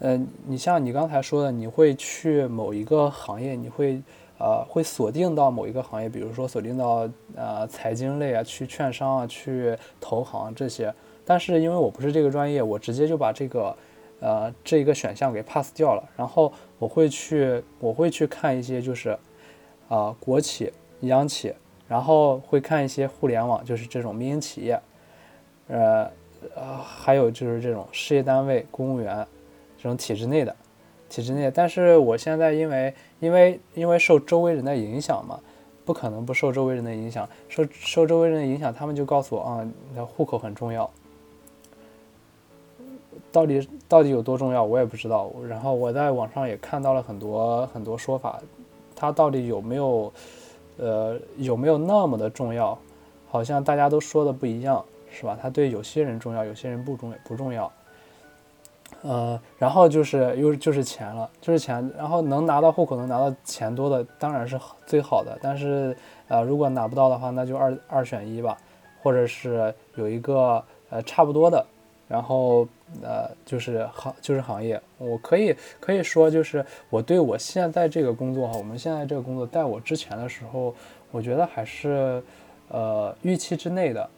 [0.00, 3.98] 呃，你像你刚才说的，你会去某一个行业，你会
[4.38, 13.76] 呃会锁定到某一个行业，比如说锁定到呃财经类啊，去券商啊，去投行这些，但是因为我不是这个专业，我直接就把这个。
[14.20, 19.16] 呃，这一个选项给 pass 掉了，然后我会去，我会去看一些就是，
[19.88, 20.72] 啊，国企、
[21.02, 21.54] 央企，
[21.86, 24.80] 然后会看一些互联网，就是这种民营企业，
[25.68, 26.10] 呃，
[26.56, 29.24] 呃，还有就是这种事业单位、公务员，
[29.76, 30.56] 这种体制内的，
[31.08, 31.50] 体制内。
[31.50, 35.40] 但是我现在因为因为因为受周围人的影响嘛，
[35.84, 40.90] 不可能不受周围人的影响，受受周围人的影响，他们就告诉我啊，你的户口很重要。
[43.30, 45.30] 到底到底有多重要，我也不知道。
[45.48, 48.40] 然后我在网上也看到了很多很多说法，
[48.96, 50.12] 它到底有没有，
[50.78, 52.78] 呃，有没有那么的重要？
[53.28, 55.38] 好像大家都说的不一样，是吧？
[55.40, 57.70] 它对有些人重要，有些人不重不重要。
[59.02, 61.88] 呃，然后就是又就是钱了，就是钱。
[61.96, 65.38] 然后能拿到户口，能拿到钱多的当然是最好的。
[65.40, 65.96] 但是
[66.28, 68.56] 呃，如果拿不到的话，那就二二选一吧，
[69.02, 71.64] 或者是有一个呃差不多的。
[72.08, 72.66] 然后，
[73.02, 80.74] 呃，就是行，就是行业，我可以可以说，就是我对我现在这个工作哈，我们现在这个工作，在我之前的时候，
[81.10, 82.22] 我觉得还是，
[82.68, 84.08] 呃，预期之内的。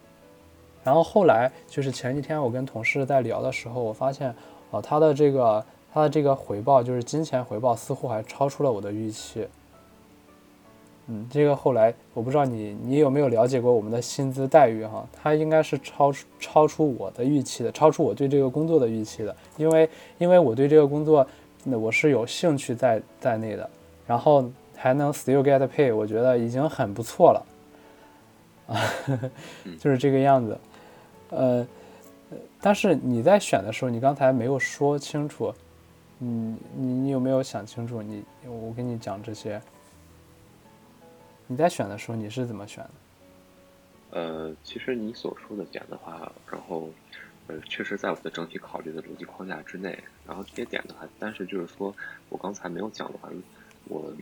[0.85, 4.33] 然后后来，就是前几天我跟同事在聊的时候，我发现，
[4.71, 9.47] 啊，他的这个他的这个回报，就是金钱回报，似乎还超出了我的预期。
[11.07, 15.05] 嗯，这个后来我不知道你你有没有了解过我们的薪资待遇哈？
[15.11, 19.35] 它应该是超出超出我的预期的，超出我对这个工作的预期的。
[19.57, 21.25] 因为因为我对这个工作，
[21.63, 23.69] 那我是有兴趣在在内的。
[24.07, 24.43] 然后
[24.75, 27.45] 还能 still get pay，我觉得已经很不错了，
[28.67, 28.81] 啊，
[29.79, 30.57] 就是这个样子。
[31.29, 31.65] 呃，
[32.59, 35.53] 但是你在选的时候，你刚才没有说清楚，
[36.17, 38.01] 你你你有没有想清楚？
[38.01, 39.61] 你我跟你讲这些，
[41.47, 42.91] 你在选的时候你是怎么选的？
[44.11, 46.89] 呃，其实你所说的点的话，然后
[47.47, 49.97] 呃，确实在我的整体考虑的逻辑框架之内。
[50.27, 51.93] 然后这些点的话，但是就是说
[52.29, 53.33] 我刚才没有讲完，
[53.89, 54.13] 我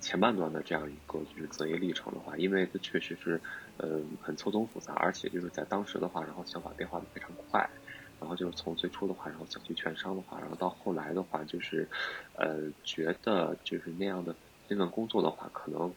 [0.00, 3.40] 前半段的这样一个就是择业历程的话，因为这确实是
[3.78, 7.68] 呃很错综复杂，而且就是在当时的话，然后想法变化的非常快。
[8.20, 11.88] 然后就是从最初的话，然后想去券商的话，然后到后来的话，就是
[12.34, 14.34] 呃觉得就是那样的
[14.68, 15.94] 那份工作的话，可能。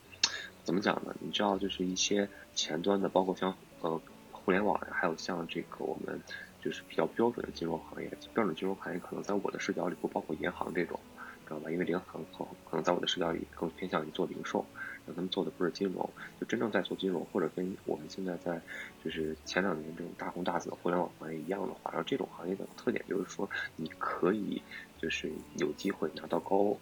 [0.63, 1.15] 怎么讲呢？
[1.21, 6.21] 你知道，就是一些前端的，包括像呃互联网，还有像这个我们
[6.61, 10.99] 就是比较标准的金融行业，标准金融行业可能在我的视角里不包括银行这种，
[11.45, 11.71] 知道吧？
[11.71, 14.65] 因为银行可可能在我的视角里更偏向于做零售，
[15.07, 18.61] 让他们做的不是金融，就真正在做金融或者跟我们现在在
[19.03, 24.61] 就是前两年这种大红大紫的互联网行业一样的话，然后这种行业的特点就是说，你可以
[24.99, 26.77] 就是有机会拿到高。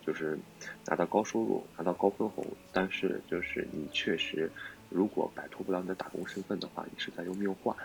[0.00, 0.38] 就是
[0.86, 2.42] 拿到高收入，拿到高分红，
[2.72, 4.50] 但是就是你确实，
[4.88, 7.76] 如果摆脱不了你的打工身份的话，你是在用命换。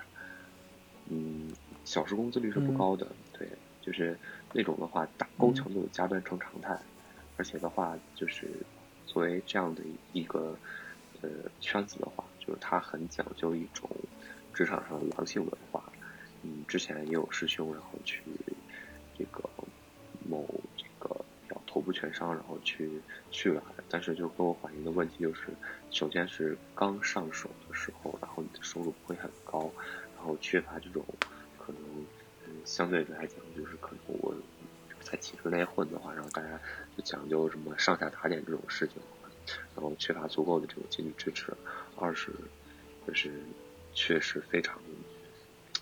[1.11, 1.51] 嗯，
[1.83, 3.49] 小时工资率是不高的，对，
[3.81, 4.17] 就是
[4.53, 6.79] 那种的话，打高强度加班成常态，
[7.35, 8.65] 而且的话，就是
[9.13, 10.57] 作为这样的一个
[11.21, 13.89] 呃圈子的话，就是它很讲究一种
[14.53, 15.83] 职场上的狼性文化。
[16.41, 18.21] 嗯，之前也有师兄然后去
[19.17, 19.47] 这个
[20.27, 21.23] 某这个。
[21.65, 25.47] 头部券商，然后去去了，但是就跟我反映的问题就是，
[25.89, 29.71] 首先是刚上手的时候，然后你的收入不会很高，
[30.15, 31.03] 然后缺乏这种
[31.57, 31.81] 可能，
[32.45, 34.35] 嗯，相对来讲就是可能我
[35.01, 36.59] 在体制内混的话，然后大家
[36.95, 38.97] 就讲究什么上下打点这种事情，
[39.75, 41.53] 然后缺乏足够的这种经济支持。
[41.95, 42.31] 二是
[43.07, 43.31] 就是
[43.93, 44.79] 确实非常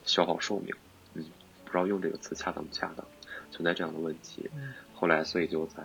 [0.06, 0.76] 消耗寿命，
[1.14, 1.26] 嗯，
[1.66, 3.06] 不知道用这个词恰当不恰当，
[3.52, 4.50] 存在这样的问题。
[4.94, 5.84] 后来，所以就在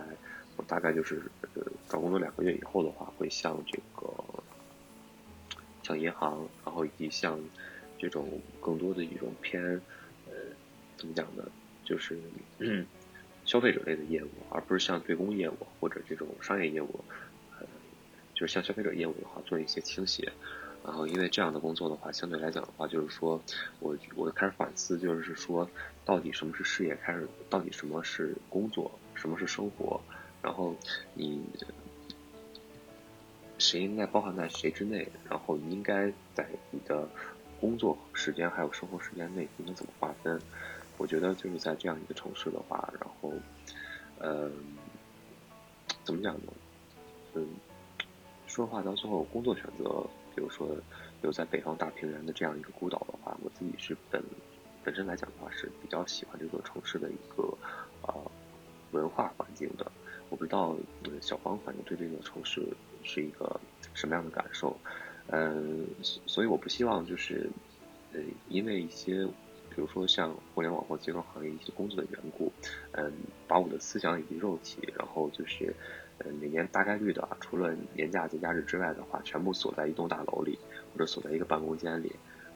[0.57, 1.21] 我大概就是
[1.55, 4.13] 呃找工作两个月以后的话，会向这个
[5.83, 7.39] 向银行，然后以及像
[7.97, 9.63] 这种更多的一种偏
[10.27, 10.33] 呃
[10.97, 11.43] 怎么讲呢，
[11.83, 12.19] 就是
[13.47, 17.03] 消费者类的业务，而不是像对公业务或者这种商业业务，
[17.57, 17.65] 呃，
[18.35, 20.31] 就是像消费者业务的话做一些倾斜。
[20.85, 23.41] 然后，因为这样的工作的话，相对来讲的话，就是说
[23.79, 25.69] 我我开始反思，就是说
[26.05, 28.91] 到底什么是事业，开始到底什么是工作。
[29.15, 29.99] 什么是生活？
[30.43, 30.75] 然后
[31.15, 31.41] 你
[33.57, 35.07] 谁应该包含在谁之内？
[35.27, 37.09] 然后你应该在你的
[37.59, 40.39] 工作时间还有生活时间内应该怎么划分？
[40.97, 43.31] 我觉得就是在这样一个城市的话，然后，
[44.19, 44.51] 嗯，
[46.03, 46.53] 怎么讲呢？
[47.35, 47.47] 嗯，
[48.47, 50.05] 说话，到最后工作选择，
[50.35, 50.69] 比如说
[51.21, 54.23] 留在北方大平原的这样一个孤岛的话，我自己是本
[54.83, 57.57] 本身来讲的话是比较喜欢这座城市的一个
[58.01, 58.13] 啊。
[58.91, 59.91] 文化环境的，
[60.29, 60.73] 我不知道
[61.19, 62.65] 小芳反正对这座城市
[63.03, 63.59] 是一个
[63.93, 64.79] 什么样的感受，
[65.27, 67.49] 嗯，所以我不希望就是，
[68.13, 69.27] 呃，因为一些，
[69.77, 72.51] 比如说像互联网或金融行业一些工作的缘故，
[72.93, 73.13] 嗯，
[73.47, 75.71] 把我的思想以及肉体，然后就是，
[76.17, 80.57] 呃，每年大概率的，除了年假节假日之外的话，全部锁在一栋大楼里，
[80.91, 82.11] 或者锁在一个办公间里，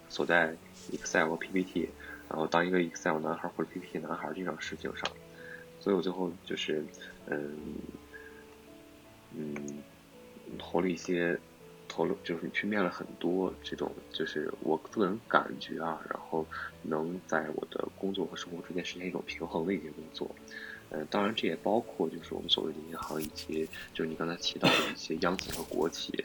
[0.10, 0.58] 锁在
[0.92, 1.88] Excel 和 PPT，
[2.28, 5.08] 然后当一个 Excel 男孩或者 PPT 男孩这种事情上。
[5.80, 6.84] 所以我最后就是，
[7.28, 7.56] 嗯，
[9.36, 9.56] 嗯，
[10.58, 11.40] 投了一些，
[11.92, 16.46] 投了就是去面了很多这种，就是我个人感觉啊，然后
[16.82, 20.34] 能在我的工作和生活之间实现一种平衡的一些工作，
[20.90, 26.24] 呃，当然这也包括就是我们所谓的银行以及就是你刚才提到的一些央企和国企，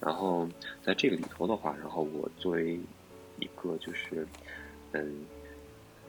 [0.00, 0.48] 然后
[0.82, 2.80] 在这个里头的话，然后我作为
[3.38, 4.26] 一个就是，
[4.92, 5.26] 嗯，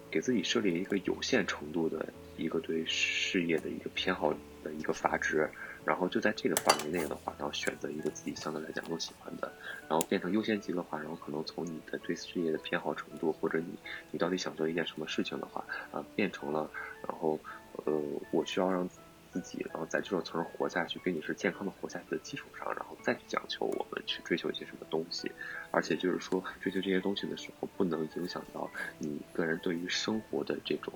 [0.09, 2.07] 给自己设立一个有限程度的。
[2.35, 5.47] 一个对事业的一个偏好的一个阀值，
[5.85, 9.51] 然后就在这个范围内的话，然后选择一个自己相对来讲更喜欢的，
[9.89, 13.67] 然后变成优先级的话，然后可能从你的对事业的偏好程度，或者你
[14.11, 16.69] 你到底想做一件什么事情的话，啊，变成了，
[17.07, 17.39] 然后
[17.85, 17.93] 呃，
[18.31, 18.87] 我需要让
[19.31, 25.31] 自己，然后在这种层活下去，并且是健康的活下去的基础上，然后再去讲求我们去追求一些什么东西，
[25.71, 28.69] 而且就是说追求这些东西的时候，不能影响到
[28.99, 30.93] 你个人对于生活的这种。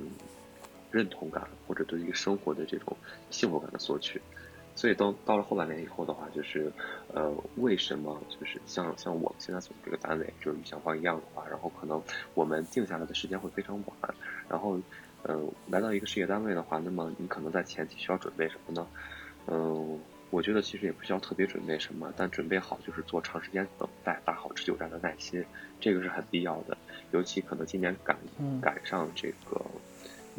[0.00, 0.10] 嗯，
[0.90, 2.96] 认同感或者对于生活的这种
[3.30, 4.20] 幸福感的索取，
[4.74, 6.72] 所以到到了后半年以后的话，就是
[7.12, 12.02] 呃，为什么就是像像我们现在所这个单位，就是与想方一样的话，然后可能
[12.34, 14.14] 我们定下来的时间会非常晚，
[14.48, 14.80] 然后
[15.24, 18.86] 呃，来到一个事业单位的话，那么你可能在前期需要准备什么呢？
[19.46, 19.98] 嗯，
[20.30, 25.44] 我觉得其实也不需要特别准备什么，但准备好就是做长时间等待，打好持久战的耐心，
[25.80, 26.76] 这个是很必要的。
[27.10, 28.16] 尤其可能今年赶
[28.60, 29.60] 赶上这个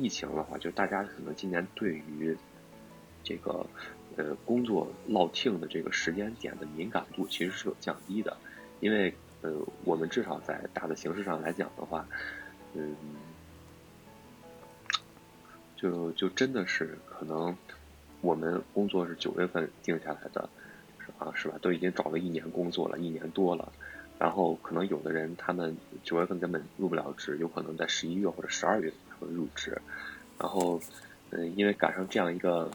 [0.02, 2.38] 疫情的话，就大家可能今年对于
[3.24, 3.66] 这个
[4.16, 8.38] 呃工作落听的这个时间点的敏感度其实是有降低的，
[8.80, 9.52] 因为呃
[9.84, 12.08] 我们至少在大的形式上来讲的话，
[12.74, 12.96] 嗯。
[15.82, 17.56] 就就真的是可能，
[18.20, 20.50] 我们工作是九月份定下来的，
[21.18, 21.58] 啊是吧？
[21.62, 23.72] 都已经找了一年工作了，一年多了，
[24.20, 29.82] 然后可能有的人他们九月份根本入不了职，有可能在十一月或者十二月和入职，
[30.38, 30.80] 然后
[31.32, 32.72] 嗯，因为赶上这样一个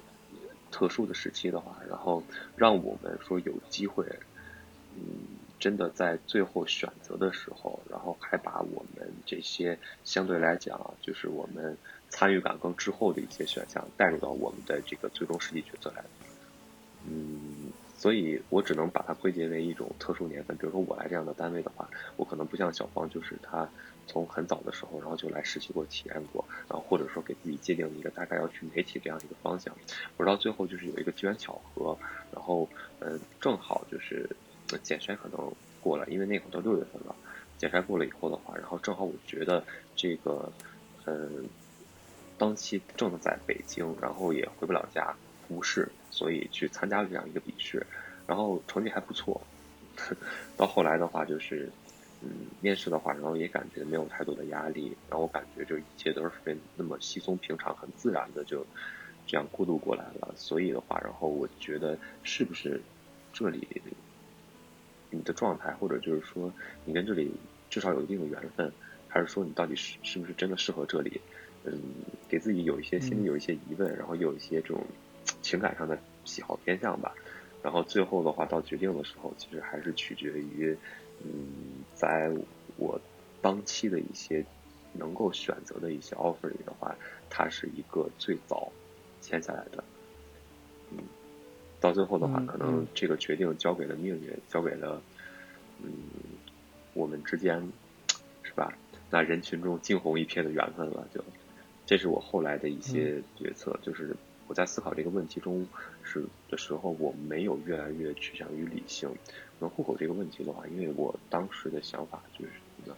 [0.71, 2.23] 特殊的时期的话，然后
[2.57, 4.05] 让我们说有机会，
[4.97, 5.03] 嗯，
[5.59, 11.77] 真的在最后选择的时候，然后还把我们这些相对来讲就是我们。
[12.11, 16.05] 参与感更滞后的一些选项带入到我们的这个最终实际决策来，
[18.05, 20.55] 所以我只能把它归结为一种特殊年份。
[20.59, 23.67] 比如说我来这样的单位的话，我可能不像小芳，就是他
[24.07, 29.75] 从很早的时候，然后就来实习过、体验过，然后或者说给自己界定一个大概要去媒体这样一个方向。
[30.19, 31.99] 我到最后就是有一个机缘巧合，
[32.31, 34.29] 然后嗯，正好就是
[34.83, 37.17] 简筛可能过了，因为那会儿都六月份了，
[37.57, 39.65] 简筛过了以后的话，然后正好我觉得
[39.97, 40.53] 这个
[41.07, 41.49] 嗯。
[42.37, 45.15] 当期正在北京，然后也回不了家，
[45.55, 47.87] 无事，所以去参加了这样一个笔试，
[48.27, 49.41] 然后成绩还不错。
[50.57, 51.71] 到后来的话，就是
[52.21, 58.67] 嗯，面试的话，然后也感觉没有太多的压力，然后我感觉就一切都是非那么稀松平常、很自然的就
[59.27, 60.35] 这样过渡过来了。
[60.37, 62.81] 所以的话，然后我觉得是不是
[63.33, 63.67] 这里
[65.11, 66.53] 你的状态，或者就是说
[66.85, 67.31] 你跟这里
[67.71, 68.73] 至少有一定的缘分，
[69.07, 71.21] 还是说你到底是是不是真的适合这里？
[71.67, 71.81] 嗯，
[72.29, 74.85] 给自己有一些心里有一些疑问，然后有一些这种
[75.43, 77.15] 情感上的喜好偏向吧，
[77.63, 80.77] 然后最后的话到决定的时候，其实还是取决于，
[81.23, 82.33] 嗯，在
[82.77, 83.01] 我
[83.41, 84.45] 当期的一些
[84.93, 86.95] 能够选择的一些 offer 里的话，
[87.29, 88.73] 它是一个最早
[89.21, 89.85] 签下来的，
[90.91, 90.99] 嗯，
[91.81, 95.03] 到最后的话，可能这个决定交给了命运，交给了，
[95.83, 95.91] 嗯，
[96.95, 97.61] 我们之间，
[98.43, 98.73] 是吧？
[99.11, 101.23] 那人群中惊鸿一瞥的缘分了，就。
[101.87, 105.67] 这是我后来的一些决策，就是我在思考这个问题中
[106.03, 109.09] 是的时候，我没有越来越趋向于理性。
[109.59, 112.97] 那户口这个问题的话，因为我当时的想法就是什么呢？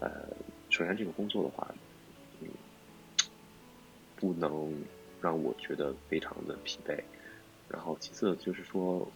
[0.00, 0.28] 呃，
[0.68, 1.74] 首先这个工作的话，
[2.40, 2.48] 嗯，
[4.16, 4.74] 不能
[5.20, 7.00] 让我觉得非常的疲惫。
[7.68, 9.10] 然后其次就是说，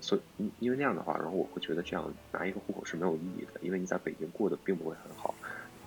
[0.00, 5.34] 所因因为那样的话，然后我会觉得这样拿一个户口是没有意义的，因为你在北京过得并不会很好。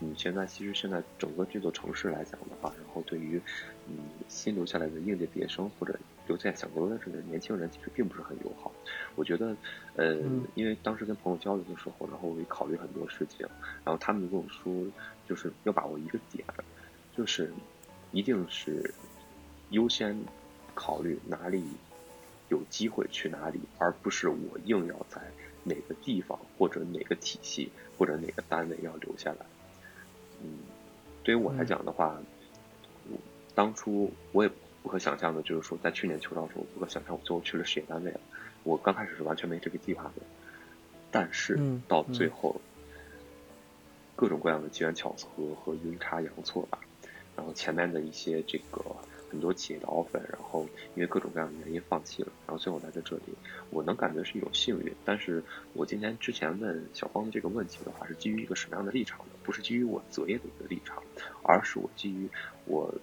[0.03, 3.39] 你现在其实现在整个这座城市来讲的话，然后对于
[3.87, 3.95] 嗯
[4.27, 8.71] 新留下来的应届毕业生或者留在想留在这的年轻人，其实并不是很友好。
[9.13, 9.55] 我觉得，
[9.95, 10.15] 呃，
[10.55, 13.47] 因为当时跟朋友交流的时候，然后我也考虑很多事情，
[13.85, 14.73] 然后他们跟我说，
[15.29, 16.43] 就是要把握一个点，
[17.15, 17.53] 就是
[18.11, 18.91] 一定是
[19.69, 20.19] 优先
[20.73, 21.63] 考虑哪里
[22.49, 25.21] 有机会去哪里，而不是我硬要在
[25.63, 29.45] 哪个地方或者哪个体系或者哪个单位要留下来。
[31.21, 32.19] 嗯，对于我来讲的话，
[33.53, 34.49] 当初我也
[34.81, 38.19] 不可想象的，就是说在去年秋招的时候，不可想象我最后去了事业单位了。
[38.63, 40.21] 我刚开始是完全没这个计划的，
[41.11, 42.59] 但是到最后，
[44.15, 46.79] 各种各样的机缘巧合和阴差阳错吧，
[47.35, 48.83] 然后前面的一些这个。
[49.31, 53.33] 很多企业的 offer，然后因为各种各样的原因放弃了，然后最后来到这里，
[53.69, 54.93] 我能感觉是一种幸运。
[55.05, 55.41] 但是
[55.73, 59.33] 我今天之前问小芳这个问题的话，是基于一个什么样的立场呢？
[59.41, 61.01] 不是基于我择业的一个立场，
[61.43, 62.29] 而是我基于
[62.65, 62.93] 我。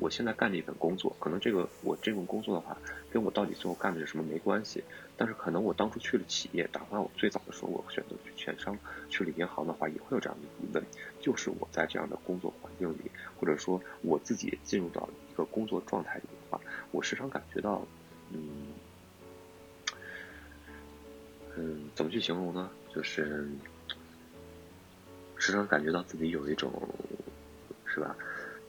[0.00, 2.78] 我现在干的一份工作，可能这个我这份工作的话，
[3.10, 4.84] 跟我到底最后干的是什么没关系。
[5.16, 10.84] 但是可能我当初去了企业，哪怕我最早的时候我选择去券商，去了银行的话，也会有这样的疑问：
[11.20, 13.10] 就是我在这样的工作环境里，
[13.40, 15.08] 或者说我自己进入到
[15.38, 16.60] 个工作状态里的话，
[16.90, 17.82] 我时常感觉到，
[18.30, 18.66] 嗯，
[21.56, 22.68] 嗯，怎么去形容呢？
[22.94, 23.48] 就是
[25.36, 26.70] 时常感觉到自己有一种，
[27.86, 28.14] 是吧？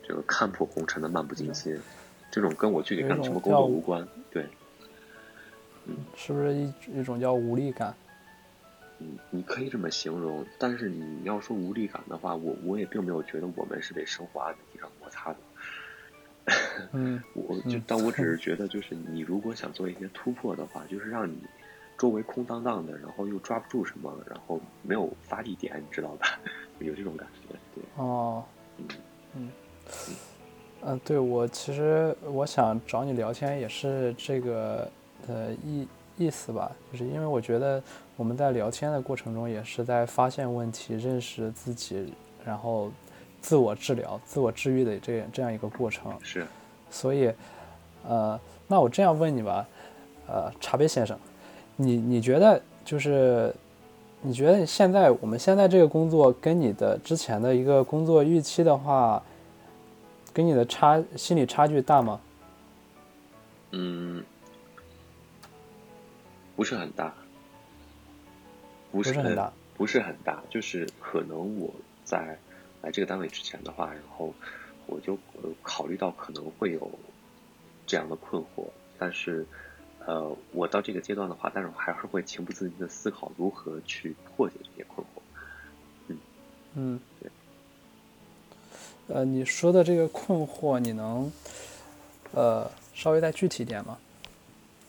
[0.07, 1.77] 这个看破红尘的漫不经心，
[2.31, 4.07] 这种跟我具体干什么工作无关。
[4.31, 4.47] 对，
[5.85, 7.93] 嗯，是不是一一种叫无力感？
[8.99, 15.37] 嗯，你可以这么形容，但是你要说无力感的话，我我也并没有觉得我们是被生活按在地上摩擦的。
[16.93, 21.37] 嗯，我就但我只是觉得，就是你如果想做一些突破的话，就是让你
[21.97, 26.39] 周围空荡荡的，然后又抓不住什么，然后没有发力点，你知道吧？
[26.79, 27.83] 有这种感觉，对。
[27.97, 28.43] 哦，
[28.77, 28.87] 嗯
[29.35, 29.49] 嗯。
[30.81, 34.89] 嗯，对我其实我想找你聊天也是这个
[35.27, 35.85] 呃意
[36.17, 37.83] 意思吧，就是因为我觉得
[38.15, 42.13] 我们在聊天的过程中也是在发现问题、认识自己，
[42.45, 42.89] 然后
[43.41, 46.13] 自我治疗、自我治愈的这这样一个过程。
[46.21, 46.45] 是，
[46.89, 47.33] 所以，
[48.07, 49.67] 呃，那我这样问你吧，
[50.27, 51.17] 呃，茶杯先生，
[51.75, 53.53] 你你觉得就是
[54.21, 59.21] 你觉得现在我们现在这个工作跟你的之前的一个工作预期的话？
[60.31, 62.21] 跟你的差心理差距大吗？
[63.71, 64.23] 嗯，
[66.55, 67.11] 不是很大，
[68.91, 70.41] 不是很大，不是很大。
[70.47, 71.73] 就是可能我
[72.05, 72.37] 在
[72.81, 74.33] 来这个单位之前的话，然后
[74.87, 75.17] 我就
[75.61, 76.91] 考虑到可能会有
[77.85, 78.67] 这样的困惑，
[78.97, 79.45] 但是
[80.05, 85.21] 呃，我到这个阶段的话，但是我还是会情不自禁的思考如何去破解这些困惑。
[86.07, 86.17] 嗯
[86.75, 87.31] 嗯，对。
[89.07, 91.31] 呃，你说的这个困惑，你能，
[92.31, 93.97] 呃，稍微再具体点吗？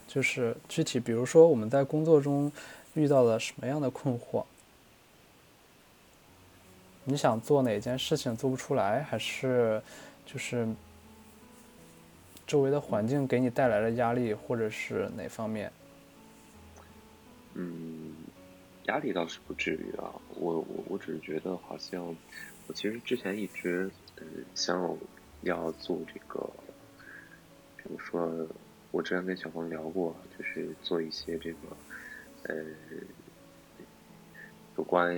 [0.06, 2.52] 就是具体，比如说我们在工作中
[2.94, 4.44] 遇到了什么样的困惑？
[7.04, 9.82] 你想做哪件事情做不出来，还是
[10.24, 10.68] 就是
[12.46, 15.72] 周围的环境给你带来的压力，或者是哪方面？
[17.54, 18.14] 嗯，
[18.84, 22.04] 压力倒是不至于啊，我我我只是觉得好像
[22.66, 23.90] 我其实之前一直。
[24.22, 24.94] 嗯，像
[25.40, 26.38] 要做这个，
[27.78, 28.46] 比如说，
[28.90, 31.58] 我之前跟小峰聊过，就是做一些这个，
[32.42, 32.54] 呃，
[34.76, 35.16] 有关，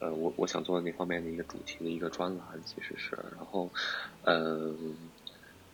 [0.00, 3.70] 呃，我我想做的那方面的一个主题的一个专栏，其实是，然后，
[4.22, 4.74] 呃，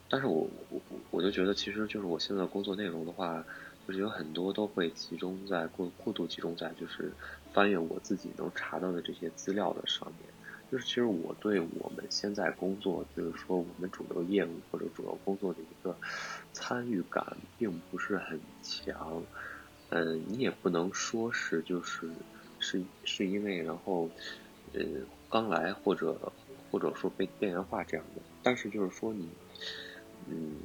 [0.09, 3.47] 但是我我我就觉得，其实就是我现在工作内容的话，
[3.87, 7.17] 就是有很多都会集中在过过度集中在就是
[7.53, 10.35] 翻阅我自己能查到的这些资料的上面。
[10.69, 16.01] 就是其实我对我们现在工作，就是说我们主流业务或者主要工作的一个
[16.53, 19.29] 参与感并不是很强。
[19.89, 22.27] 嗯，你也不能说是就是
[22.67, 24.11] 是是因为然后
[24.73, 24.81] 呃
[25.31, 26.33] 刚来或者
[26.71, 29.29] 或者说被边缘化这样的，但是就是说你
[30.29, 30.57] 嗯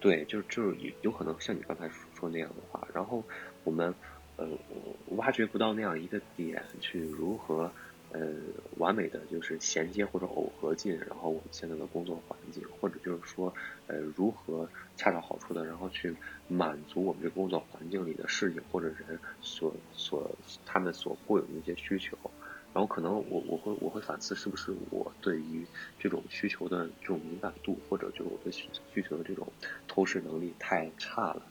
[0.00, 3.22] 对，就是就是有有可能像你刚才说那样的话，然后
[3.62, 3.94] 我们
[4.36, 4.48] 呃
[5.16, 7.70] 挖掘不到那样一个点去如何。
[8.14, 8.20] 呃，
[8.76, 13.54] 完美的就是衔接或者耦合进，然后我们现在的工作环境，或者就是说，
[13.86, 16.14] 呃，如何恰到好处的，然后去
[16.46, 20.30] 满足我们这工作环境里的事情或者人所所
[20.66, 22.18] 他们所固有的一些需求，
[22.74, 25.66] 然后可能我我会我会反思是不是我对于
[25.98, 29.50] 这种需求的这种敏感度，或者就是我对需需求的这种
[29.88, 31.42] 透视能力太差了，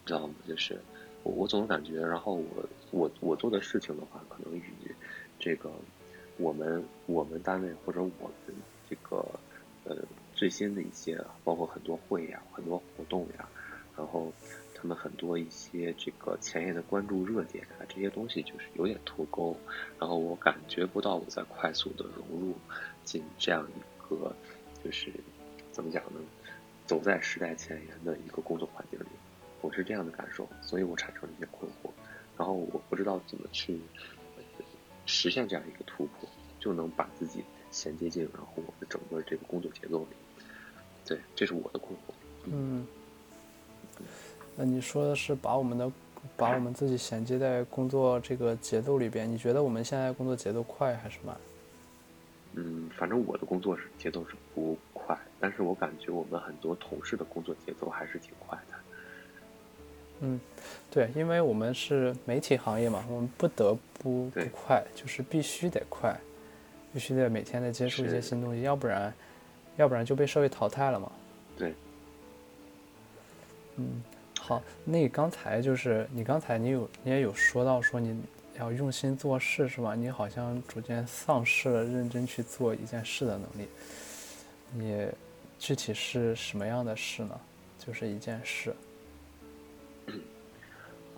[0.00, 0.34] 你知道吗？
[0.46, 0.80] 就是
[1.22, 4.62] 我我总感觉，然后我我我做的事情的话，可能与
[5.38, 5.70] 这个。
[6.38, 8.56] 我们我们单位或者我们
[8.88, 9.16] 这个
[9.84, 9.96] 呃
[10.34, 13.48] 最新的一些，包括很多会呀、很多活动呀，
[13.96, 14.32] 然后
[14.72, 19.56] 他们很多一些这个前沿的关注热点啊，这些东西就是有点脱钩，
[19.98, 22.54] 然后我感觉不到我在快速的融入
[23.02, 24.32] 进这样一个
[24.84, 25.12] 就是
[25.72, 26.20] 怎么讲呢，
[26.86, 29.06] 走在时代前沿的一个工作环境里，
[29.60, 31.90] 我是这样的感受，所以我产生了一些困惑，
[32.36, 33.80] 然后我不知道怎么去。
[35.08, 36.28] 实现这样一个突破，
[36.60, 37.42] 就能把自己
[37.72, 40.08] 衔接进，然后我们整个这个工作节奏里。
[41.04, 42.12] 对，这是我的困惑。
[42.44, 42.86] 嗯，
[44.54, 45.90] 那你说的是把我们的，
[46.36, 49.28] 把我们自己衔接在工作这个节奏里边？
[49.28, 51.34] 你觉得我们现在工作节奏快还是慢？
[52.52, 58.74] 嗯，反正我的工作是节奏是不快，但是我感觉我们很多同事的工作节奏还是挺快的。
[60.20, 60.40] 嗯，
[60.90, 66.18] 对，因为我们是媒体行业嘛，我们不得不不快，就是必须得快，
[66.92, 69.14] 必须得每天得接触一些新东西，要不然，
[69.76, 71.12] 要不然就被社会淘汰了嘛。
[71.56, 71.72] 对。
[73.76, 74.02] 嗯，
[74.40, 78.20] 好，那刚才就是你刚才你有你也有说到说你
[78.58, 79.94] 要用心做事是吧？
[79.94, 83.68] 你好像逐渐丧失了认真去做一件事的能力。
[84.72, 85.06] 你
[85.60, 87.40] 具体是什么样的事呢？
[87.78, 88.74] 就是一件事。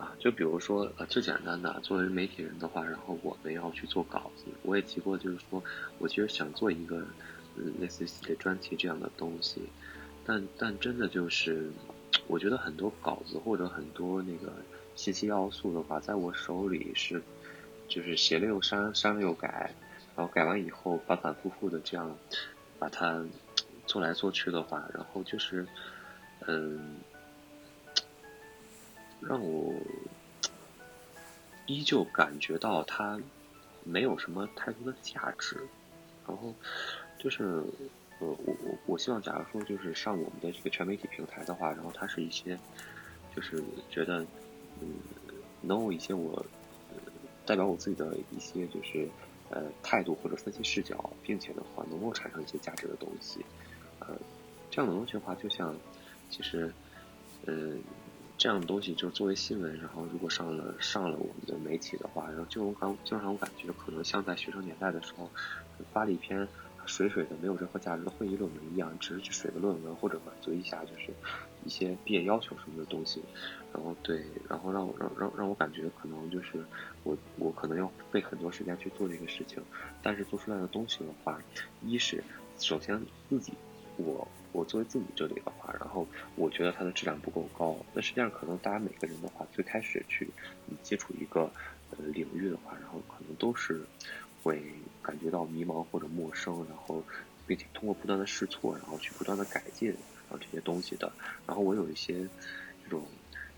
[0.00, 4.44] 啊，就比如说，呃，最简单的，作为媒体人的话，然后我们要去做稿子。
[4.62, 5.62] 我也提过，就是说，
[5.98, 7.04] 我其实想做一个，
[7.56, 9.60] 嗯，类似于写专题这样的东西，
[10.24, 11.70] 但但真的就是，
[12.28, 14.50] 我觉得很多稿子或者很多那个
[14.94, 17.22] 信息要素的话，在我手里是，
[17.86, 19.74] 就是写了又删，删了又改，
[20.16, 22.16] 然后改完以后反反复复的这样
[22.78, 23.22] 把它
[23.84, 25.66] 做来做去的话，然后就是，
[26.46, 26.96] 嗯。
[29.20, 29.74] 让我
[31.66, 33.20] 依旧感觉到它
[33.84, 35.56] 没有什么太多的价值，
[36.26, 36.54] 然后
[37.18, 37.44] 就是
[38.18, 42.58] 呃，我我我希望，假如说就是上我们的这个全媒体平台的话，然后它是一些，
[43.34, 44.20] 就是觉得，
[44.80, 44.94] 嗯，
[45.62, 46.44] 能有一些我，
[47.46, 49.08] 代表我自己的一些就是
[49.50, 53.44] 呃态度或者分析视角，并且的话能够产生一些价值的东西，
[54.00, 54.08] 呃，
[54.70, 55.74] 这样的东西的话，就像
[56.28, 56.70] 其实，
[57.46, 57.80] 嗯，
[58.40, 65.30] 这样的东西就作为新闻，然后如果上了上了我们的媒体的话，然后就我刚就让我感觉可能像在学生年代的时候
[65.92, 66.48] 发了一篇。
[66.86, 71.12] 水水的没有任何价值的会议论文一样，只是去水的论文或者满足一下就是
[71.64, 73.22] 一些毕业要求什么的东西，
[73.72, 76.64] 然后对，然后让我让让让我感觉可能就是
[77.04, 79.62] 我我可能要费很多时间去做这个事情，
[80.02, 81.38] 但是做出来的东西的话，
[81.82, 82.24] 一是
[82.58, 83.52] 首先自己
[84.04, 90.28] 我我作为自己这里的话，然后我觉得它的质量不够高，那实际上可能大家每个人的话最开始去
[90.82, 91.50] 接触一个
[91.90, 93.80] 呃领域的话，然后可能都是
[94.42, 94.62] 会。
[95.02, 97.02] 感觉到迷茫或者陌生，然后
[97.46, 101.10] 并且通过不断的试错，然后去不断的改进，然后这些东西的。
[101.46, 102.28] 然后我有一些
[102.84, 103.02] 这种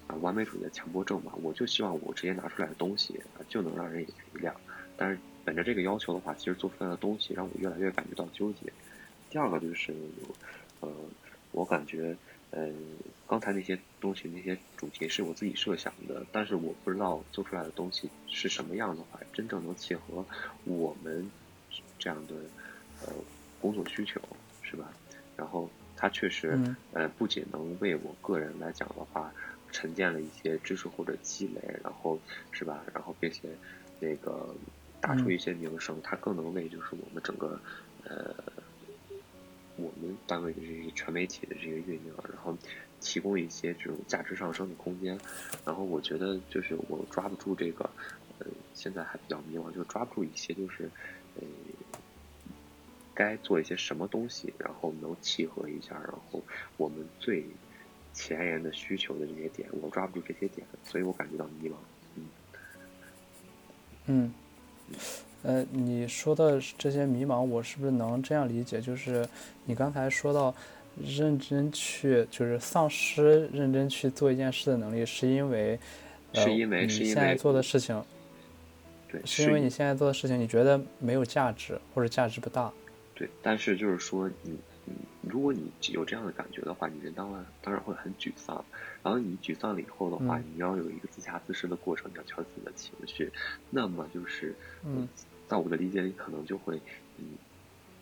[0.06, 4.54] 啊完美主义的强迫症嘛，我就希望我直接拿出来的东西啊就能让人眼前一亮。
[4.96, 8.72] 但是本着这个要求的话，其实做出来的东西让我越来越感觉到纠结。
[9.32, 9.94] 第二个就是
[10.80, 10.92] 呃，
[11.52, 12.14] 我感觉。
[12.54, 12.70] 嗯，
[13.26, 20.26] 刚才那些东西、那些主题是我自己设想的，但是我不知道做出来的东西是什么样的话，真正能契合
[20.64, 21.30] 我们
[21.98, 22.34] 这样的
[23.00, 23.08] 呃
[23.58, 24.20] 工作需求，
[24.60, 24.92] 是吧？
[25.34, 25.66] 然后
[25.96, 26.60] 它确实，
[26.92, 29.32] 呃，不仅能为我个人来讲的话，
[29.70, 32.20] 沉淀了一些知识或者积累，然后
[32.50, 32.84] 是吧？
[32.92, 33.48] 然后并且
[33.98, 34.54] 那个
[35.00, 37.58] 打出一些名声，它更能为就是我们整个
[38.04, 38.34] 呃。
[39.76, 42.56] 我们单位的这些全媒体的这个运营，然后
[43.00, 45.18] 提供一些这种价值上升的空间。
[45.64, 47.90] 然后我觉得就是我抓不住这个，
[48.38, 50.90] 呃，现在还比较迷茫，就抓不住一些就是，
[51.36, 51.42] 呃，
[53.14, 56.42] 该做一些什么东西，然后能契合一下，然后
[56.76, 57.44] 我们最
[58.12, 61.74] 前沿的需求的这些点，我抓不住这些点，所以我感觉到迷茫。
[62.16, 62.24] 嗯。
[64.06, 64.34] 嗯。
[65.42, 68.80] 呃，你说的这些迷茫，我是不是能这样理解？
[68.80, 69.26] 就是
[69.64, 70.54] 你刚才说到
[71.04, 75.78] 认真去，就是丧失认真去做一件事的能力，是因为，
[76.34, 78.00] 是因为你现在做的事情，
[79.10, 82.72] 对，是因为你现在做的事情，你觉得没有价值或者价值不大。
[83.14, 84.56] 对，但是就是说，你，你
[85.22, 88.64] 如果你有这样的感觉的话，你人当然当然会很沮丧。
[89.02, 93.32] 然后你沮丧了以后的话，你要有一个自洽自适的过程，你要调自己的情绪。
[93.70, 94.54] 那么就是，
[94.84, 95.08] 嗯。
[95.48, 96.80] 在我的理解里，可能就会，
[97.18, 97.36] 嗯，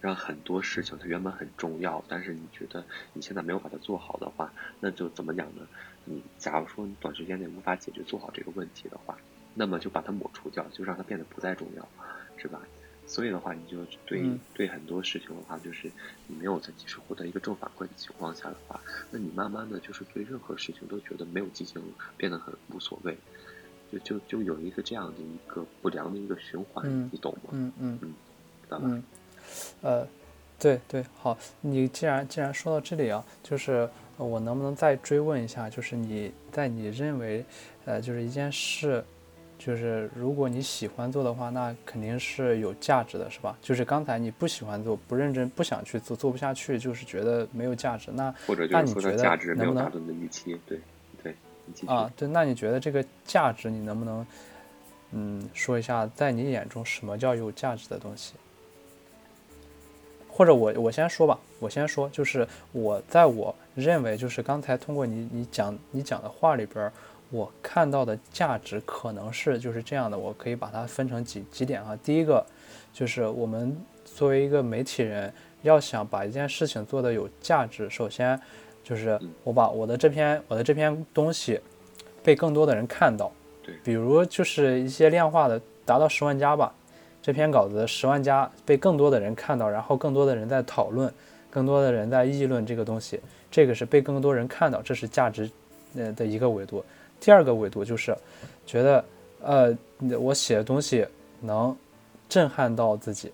[0.01, 5.67] 让很多事情它原本很重要，但是你觉得你现在没有把它做好的话，那就怎么讲呢？
[6.05, 9.19] 你假如说你短时间内无法解决做好这个问题的话，
[9.55, 11.89] 那么就把它抹除掉，就让它变得不再重要，
[12.37, 12.63] 是吧？
[13.11, 14.23] 所以的话，你就对
[14.55, 15.91] 对很多事情的话，就是
[16.29, 18.81] 你没有在及时获得一个正反馈的情况下的话，
[19.11, 21.83] 那你慢慢的就是对任何事情都觉得没有激情，
[22.17, 23.19] 变得很无所谓。
[23.91, 27.51] 就就就有一个这样的一个不良的一个循环，你懂吗？
[27.51, 28.15] 嗯嗯嗯，
[28.63, 29.03] 知道吧？
[29.83, 30.07] 呃，
[30.61, 35.69] 对对，好，你既然既然说到这里啊，就是我能不能再追问一下？
[35.69, 37.45] 就是你在你认为，
[37.85, 39.05] 呃，就是一件事，
[39.61, 43.55] 就是如果你喜欢做的话，那肯定是有价值的，是吧？
[43.61, 48.11] 就是刚才你不喜欢做，不认真，不想去做，做不下去，就是觉得没有价值。
[48.13, 49.85] 那或者那你觉得能不能？
[50.67, 51.35] 对。
[51.87, 54.27] 啊，对，那你觉得这个价值，你能不能，
[55.13, 58.33] 嗯，说一下，在你眼中什么叫有价值的东西？
[60.27, 66.91] 或者我我先说吧，我先说，就是我在我认为，就是刚才通过你你讲你讲的话里边，
[67.31, 71.99] 我看到的价值可能是就是这样的，我可以把它分成几几点啊。
[72.03, 72.45] 第一个
[72.93, 78.41] 就是我们作为一个媒体人，要想把一件事情做得有价值，首先。
[78.83, 81.61] 就是我把我的这篇我的这篇东西
[82.25, 83.31] 被更多的人看到，
[83.63, 86.75] 对，比如就是一些量化的达到十万加吧，
[87.23, 91.13] 这篇稿子十万加被更多的人看到，然后更多的人在讨论，
[91.51, 93.21] 更多的人在议论这个东西，
[93.51, 95.49] 这个是被更多人看到，这是价值
[95.95, 96.83] 呃的一个维度。
[97.21, 98.17] 第二个维度就是
[98.67, 99.05] 觉得
[99.43, 99.77] 呃
[100.19, 101.07] 我写的东西
[101.41, 101.77] 能
[102.29, 103.31] 震撼到自己，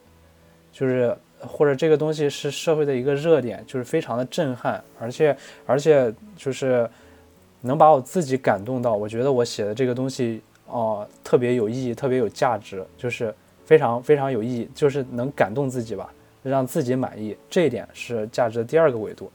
[0.72, 1.16] 就是。
[1.39, 6.89] 或者这个东西是社会的一个热点，就是非常的震撼，而且而且就是
[7.61, 8.97] 能把我自己感动到。
[8.97, 13.32] 我觉得我写的这个东西哦，特别有意义，特别有价值，就是
[13.66, 16.11] 非常非常有意义，就是能感动自己吧，
[16.43, 17.37] 让自己满意。
[17.51, 19.30] 这一点是价值的第二个维度。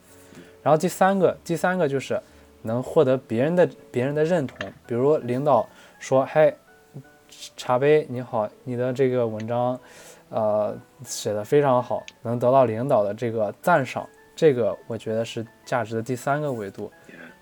[0.63, 2.19] 然后第三个，第三个就是
[2.61, 5.67] 能获得别人的别人的认同，比如领导
[5.99, 6.53] 说：“嗨，
[7.57, 9.79] 茶杯你好，你的这个文章。”
[10.33, 16.89] 呃，写的非常好，能得到领导的这个赞赏，这个我觉得是价值的第三个维度。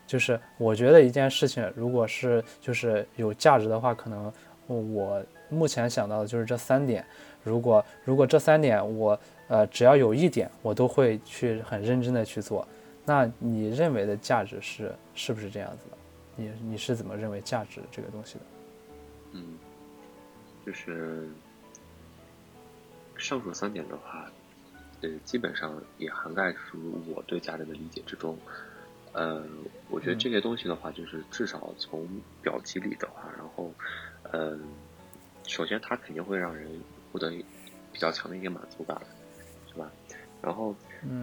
[0.07, 4.33] 就是我觉得一件事情，如果是就是有价值的话，可能
[4.65, 7.05] 我目前想到的就是这三点。
[7.43, 12.67] 如果如果这三点我呃只要有一点，我都会去很认真的去做。
[13.09, 15.97] 那你认为的价值是是不是这样子的？
[16.35, 18.41] 你你是怎么认为价值这个东西的？
[19.31, 19.57] 嗯，
[20.63, 21.27] 就是
[23.17, 24.29] 上述三点的话，
[25.01, 28.37] 呃，基本上也涵盖出我对价值的理解之中。
[29.13, 29.43] 呃，
[29.89, 32.07] 我觉得这些东西的话，就是至少从
[32.43, 33.73] 表级里的话，然后，
[34.31, 34.55] 呃，
[35.47, 36.69] 首先它肯定会让人
[37.11, 37.31] 获得
[37.91, 38.95] 比较强的一个满足感，
[39.67, 39.91] 是吧？
[40.43, 40.75] 然后，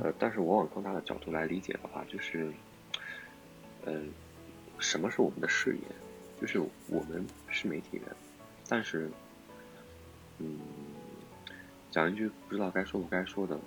[0.03, 2.53] 呃，但是我往更大的角度来理解的话，就是，
[3.85, 4.01] 呃，
[4.79, 5.83] 什么是我们的事业？
[6.41, 8.05] 就是我们是媒体人，
[8.69, 9.11] 但是，
[10.39, 10.59] 嗯，
[11.91, 13.59] 讲一句不知道该说不该说的，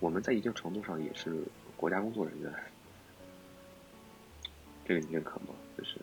[0.00, 1.44] 我们在一定程度上也是
[1.76, 2.52] 国家工作人员。
[4.84, 5.54] 这个你认可吗？
[5.78, 6.00] 就是，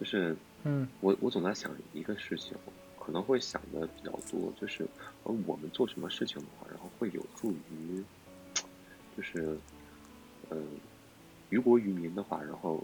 [0.00, 2.56] 就是，嗯，我我总在想一个事情，
[2.98, 4.82] 可能会想的比较多，就是
[5.22, 8.04] 而我们做什么事情的话，然后会有助于，
[9.18, 9.58] 就是，
[10.48, 10.64] 嗯，
[11.50, 12.80] 于国于民的话，然后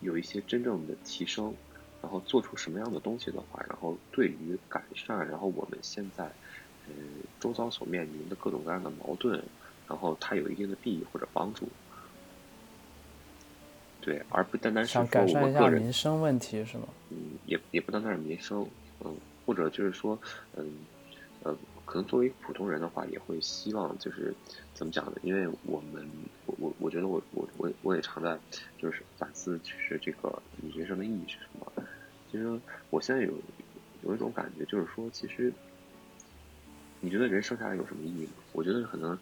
[0.00, 1.52] 有一些真正的提升，
[2.00, 6.30] 然后做出什么样的东西的话，然后对于改善，然后我们现在，
[6.86, 6.94] 嗯，
[7.40, 9.42] 周遭所面临的各种各样的矛盾，
[9.88, 11.68] 然后它有一定的裨益或者帮助。
[14.00, 16.86] 对，而不单单是说我们个人民生问题是吗？
[17.10, 18.64] 嗯，也也不单单是民生，
[19.00, 20.16] 嗯，或者就是说，
[20.54, 20.64] 嗯，
[21.42, 24.34] 呃，可能作为普通人的话，也会希望就是
[24.74, 25.12] 怎么讲呢？
[25.22, 26.08] 因为我们，
[26.46, 28.38] 我我我觉得我我我我也常在
[28.78, 31.72] 就是反思，就是这个你人生的意义是什么？
[32.30, 32.60] 其实
[32.90, 33.32] 我现在有
[34.02, 35.52] 有一种感觉，就是说，其实
[37.00, 38.32] 你觉得人生下来有什么意义吗？
[38.52, 39.18] 我觉得可能，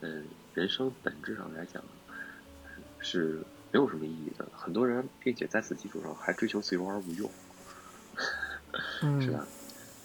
[0.00, 1.82] 嗯，人生本质上来讲
[2.98, 3.42] 是。
[3.72, 7.28] 没有什么意义的，很多人，并且在此基础上还追求自由而无用，
[9.20, 9.44] 是吧？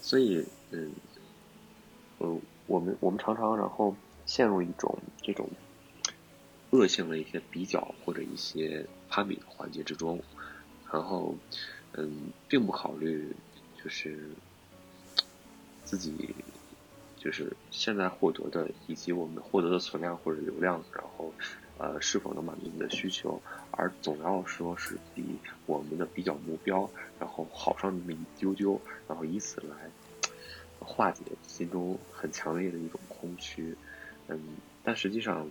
[0.01, 0.91] 所以，嗯，
[2.19, 3.95] 呃，我们我们常常然后
[4.25, 5.49] 陷入一种这种
[6.69, 10.21] 恶性的一些比较或者一些攀比的环节之中，
[10.91, 11.35] 然后，
[11.93, 13.35] 嗯，并不考虑
[13.83, 14.29] 就是
[15.83, 16.35] 自己
[17.17, 21.33] 就是现在获得的以及我们获得的存量或者流量，然后。
[21.81, 23.41] 呃，是否能满足你的需求？
[23.71, 25.23] 而总要说是比
[25.65, 29.89] 我们的比较目标，然后好上那么一丢丢，然后以此来
[30.89, 33.77] 化解心中很强烈的一种空虚。
[34.27, 34.39] 嗯，
[34.83, 35.47] 但实际上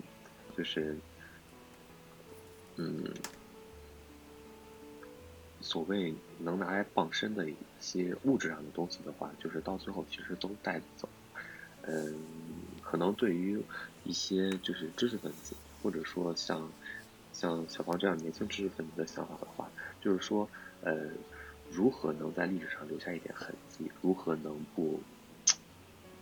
[0.57, 0.97] 就是，
[2.77, 3.05] 嗯，
[5.61, 11.09] 所谓能拿来傍身的一些物质上的东西的话，就是到最后其实都带走。
[11.83, 12.15] 嗯，
[12.83, 13.63] 可能对于
[14.05, 15.55] 一些就是知识分子。
[15.81, 16.73] 或者说像
[17.33, 19.71] 像小芳这样年轻知识分子的想法的话，
[20.01, 20.49] 就是说，
[20.83, 21.09] 呃，
[21.71, 23.89] 如何能在历史上留下一点痕迹？
[24.01, 25.01] 如何能不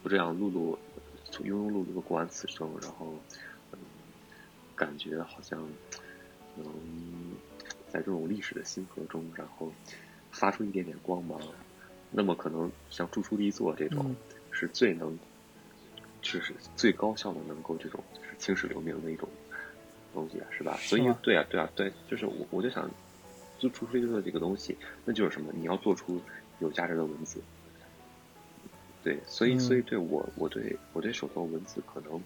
[0.06, 0.78] 不这样碌碌
[1.32, 2.70] 庸庸碌碌的过完此生？
[2.80, 3.12] 然后，
[3.72, 3.78] 嗯，
[4.76, 5.58] 感觉好像
[6.54, 6.64] 能
[7.88, 9.72] 在这种历史的星河中，然后
[10.30, 11.40] 发出一点点光芒。
[12.12, 14.14] 那么，可能像著书立作这种，
[14.52, 15.18] 是最能，
[16.22, 19.28] 就是最高效的，能够这种就是青史留名的一种。
[20.14, 20.76] 东西啊，是吧？
[20.76, 22.88] 所以，对啊，对啊，对，就是我，我就想，
[23.58, 25.52] 就出出一个这个东西，那就是什么？
[25.52, 26.22] 你要做出
[26.60, 27.42] 有价值的文字。
[29.06, 32.20] 对，所以，所以，对我，我对我对手头文字，可能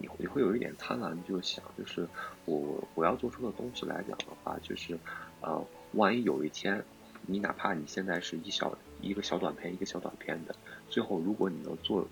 [0.00, 2.08] 你你会有一点贪婪，就想，就是
[2.44, 4.98] 我我要做出的东西来讲的话，就是
[5.42, 6.84] 呃，万一有一天，
[7.24, 10.56] 你哪怕你现在是一小一个小短片，一个小短片的，
[10.88, 12.04] 最后如果你能做。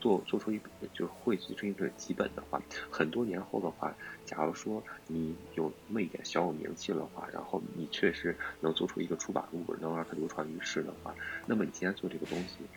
[0.00, 0.60] 做做出一
[0.94, 3.92] 就是汇集成一个几本的话，很多年后的话，
[4.24, 11.12] 假如说你有那么一点小有名气的话，然后你确实能做出一个出版物，能让它流传于世的话，
[11.46, 12.68] 那么你今天做这个东西，嗯，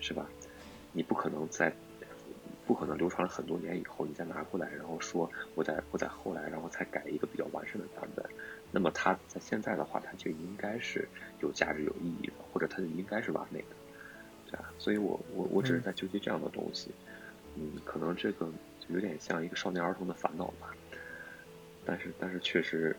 [0.00, 0.28] 是吧？
[0.92, 1.72] 你不可能在
[2.66, 8.24] 不可能流传了很多年以后，你再拿过来，然后说我在我在后来，然后才改一个比较完善的版本。
[8.70, 11.08] 那么它在现在的话，它就应该是
[11.40, 13.76] 有价值、有意义的，或者它就应该是完美的。
[14.50, 16.90] 对啊，所以我我我只是在纠结这样的东西，
[17.56, 18.50] 嗯，可能这个
[18.88, 20.74] 有点像一个少年儿童的烦恼吧，
[21.84, 22.96] 但是但是确实，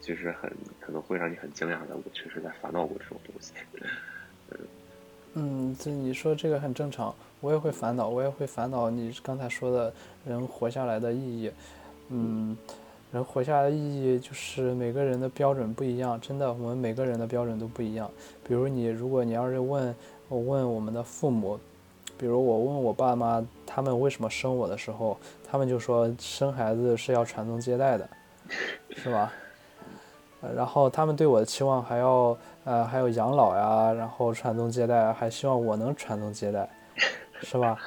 [0.00, 3.54] 其实很可能会让你很惊讶的，我确实在烦恼过这种东西，
[4.50, 4.58] 嗯，
[5.38, 9.92] 嗯，这你说这个很正常，我也会烦恼，我也会烦恼你刚才说的
[10.26, 11.50] 人活下来的意义，
[12.08, 12.56] 嗯，
[13.12, 18.10] 人活下来的意义就是每个人的标准不一样，真的，我们每个人的标准都不一样，
[18.42, 19.94] 比如你，如果你要是问。
[20.28, 21.56] 我问我们的父母，
[22.18, 25.16] 比如我问我爸妈他们为什么生我的时候，
[25.48, 28.08] 他们就说生孩子是要传宗接代的，
[28.96, 29.32] 是吧？
[30.42, 36.68] 呃然后他们对我的期望还要呃还有养老呀，然后传宗接代，还希望我能传宗接代，
[37.40, 37.78] 是吧？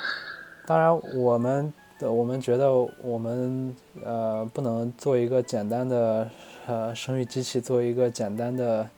[0.66, 2.72] 当然我们的我们觉得
[3.04, 6.30] 我们呃不能做一个简单的
[6.66, 8.90] 呃生育机器，做一个简单的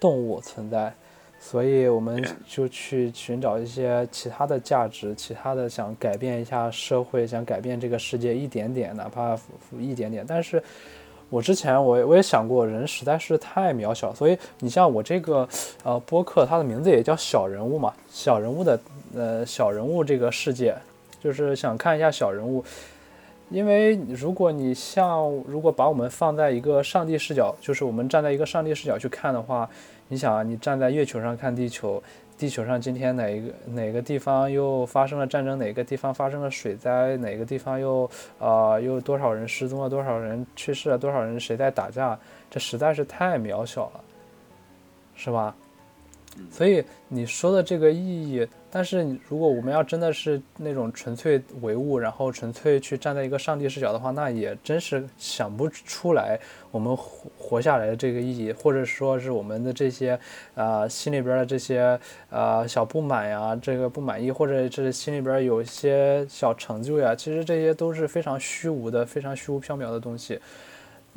[0.00, 0.92] 动物存在。
[1.42, 9.34] 所以我们就去寻找一些其他的价值，其他的想改变一下社会，想改变这个世界一点点，哪怕
[9.78, 10.22] 一点点。
[10.28, 10.62] 但是，
[11.30, 14.12] 我之前我我也想过，人实在是太渺小。
[14.12, 15.48] 所以你像我这个
[15.82, 18.78] 呃播客，它的名字也叫小人物嘛，小人物的
[19.14, 20.74] 呃小人物这个世界，
[21.22, 22.62] 就是想看一下小人物。
[23.48, 29.68] 因为如果你像如果把我们放在一个上帝视角，就是我们站在一个上帝视角去看的话。
[30.12, 32.02] 你想啊，你站在月球上看地球，
[32.40, 42.18] 地球上今天哪一个哪个地方又发生了战争，哪个地方发生了水灾，哪个地方又啊又多少人失踪了，多少人去世了，多少人谁在打架，
[42.50, 44.00] 这实在是太渺小了，
[45.14, 45.54] 是吧？
[46.50, 56.38] 所以你说的这个意义，但是如果我们要真的是那种纯粹唯物，然后纯粹去站在一个上帝视角的话，那也真是想不出来
[56.70, 60.18] 我们活活下来的这个意义，或者说是我们的这些
[60.54, 61.98] 啊心里边的这些
[62.30, 70.40] 啊小不满呀，这个不满意，或者这心里边有一些小成就呀，其实这些都是非常虚无的、非常虚无缥缈的东西。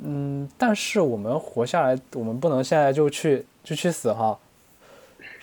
[0.03, 4.37] 嗯，但是我们活下来，我们不能现在就去就去死哈。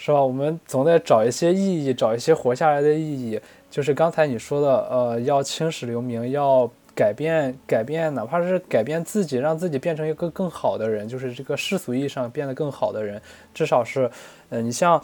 [0.02, 0.22] 是吧？
[0.22, 3.38] 我们总得找一些意义，找一些活下来的意义。
[3.70, 13.20] 就是刚才你说的，呃，要青史留名，要改变，改变，哪怕是改变自己，让自己变成一个更好的人，就是这个世俗意义上变得更好的人。
[13.52, 14.10] 至少是，
[14.48, 14.98] 呃，你像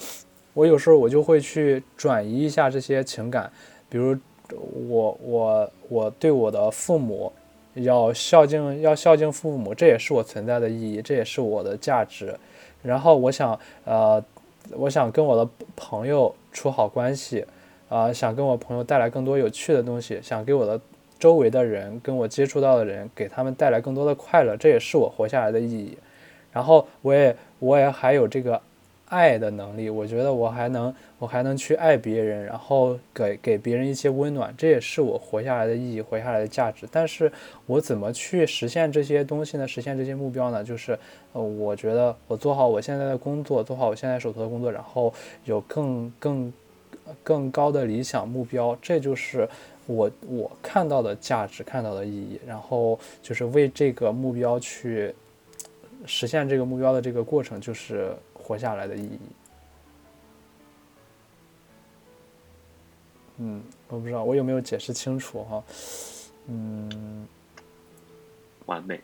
[0.55, 3.53] 我有时候我就会去转移一下这些情感，
[3.91, 4.17] 比如
[4.89, 7.31] 我我我对我的父母
[7.75, 12.35] 要孝敬，要孝敬父母，这也是我存在的意义，这也是我的价值。
[12.83, 14.25] 然后我想，呃。
[14.73, 17.45] 我想跟我的朋友处好关系，
[17.89, 20.81] 啊，想跟我朋友带来更多有趣的东西，想给我的
[21.19, 25.97] 周围的人跟我接触到的人，给他们带来更多的快乐，这也是我活下来的意义。
[26.53, 28.61] 然后我也我也还有这个
[29.07, 36.87] 爱的能力，我觉得我还能我还能去爱别人，然后给给别人一些温暖，这也是我活下来的意义，活下来的价值。
[36.91, 37.31] 但是
[37.67, 39.67] 我怎么去实现这些东西呢？
[39.67, 40.65] 实现这些目标呢？
[40.65, 40.99] 就是。
[41.33, 45.13] 呃，我觉得我做好我现在的工作，做好我现在手头的工作，然后
[45.45, 46.51] 有更更
[47.23, 49.47] 更高的理想目标，这就是
[49.85, 52.41] 我我看到的价值，看到的意义。
[52.47, 55.15] 然后就是为这个目标去
[56.07, 58.17] 实现这个目标的这个过程，就是
[58.47, 59.19] 活下来的意义。
[63.39, 65.65] 嗯，我不知道我有没有解释清楚哈。
[66.47, 67.27] 嗯，
[68.67, 69.01] 完美。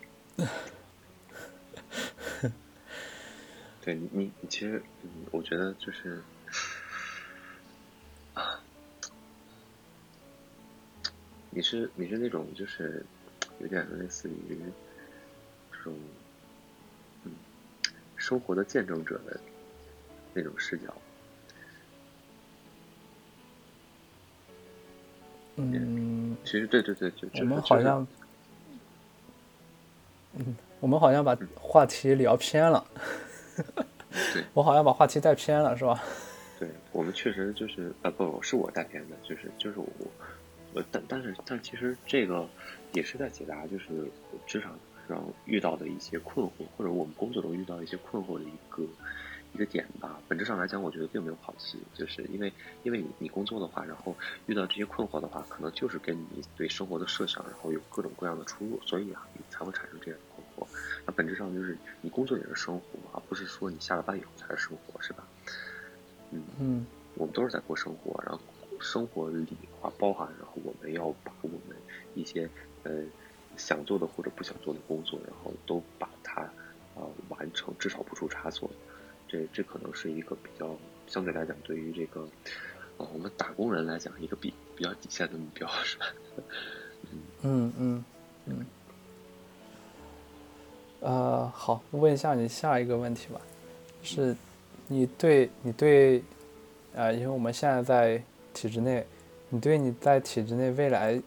[3.85, 4.81] 对你，你其实，
[5.33, 6.23] 我觉得就是
[8.35, 8.61] 啊，
[11.51, 13.05] 你是你是那种就是
[13.59, 14.57] 有点类似于
[15.73, 15.93] 这种
[18.23, 19.39] 生活的见证者的
[20.33, 20.95] 那种视角。
[25.57, 28.07] 嗯，其实对对对，就我们好像，
[30.35, 30.57] 嗯。
[30.79, 32.85] 我们好像把话题聊偏了，
[34.33, 36.03] 对我好像把话题带偏了，是吧？
[36.59, 39.87] 对，我们确实就是啊，不是我带偏的，就是就是我，
[40.73, 42.49] 我，但但是但其实这个
[42.95, 44.11] 也是在解答，就是
[44.45, 44.77] 职场
[45.13, 48.83] 上遇到的一些困惑，或者我们工作中遇到一些困惑的一个。
[49.55, 52.51] 一个点吧，本质上来讲，我觉得并没有抛弃，就是因为，
[52.85, 60.67] 因为你你工作的话，然后遇到这些困惑的话，可能就是跟你对生活的设想，然后有各种各样的出入，所以啊，你才会产生这样的困惑。
[61.05, 65.23] 那本质上就是你工作也是生活，而不是说你下了班以后才是生活，是吧？
[66.31, 66.87] 嗯嗯，
[67.17, 68.41] 我们都是在过生活，然后
[68.81, 71.77] 生活里的话包含，然后我们要把我们
[72.15, 72.49] 一些
[72.85, 72.91] 呃
[73.57, 76.43] 想做的或者不想做的工作，然后都把它
[76.95, 78.71] 呃完成，至少不出差错。
[79.29, 80.77] 这这可能是一个比较
[81.07, 82.29] 相对来讲，对于这个
[82.99, 86.07] 呃我们打工人来讲，一个比比较底线的目标，是吧？
[87.43, 88.05] 嗯嗯
[88.47, 88.67] 嗯。
[91.01, 93.41] 呃，好，问一下你下一个问题吧，
[94.05, 94.37] 是，
[94.87, 96.23] 你对你对，
[96.95, 98.23] 呃，因为我们现在在
[98.55, 99.05] 体制内，
[99.49, 101.21] 你对你在体制内未来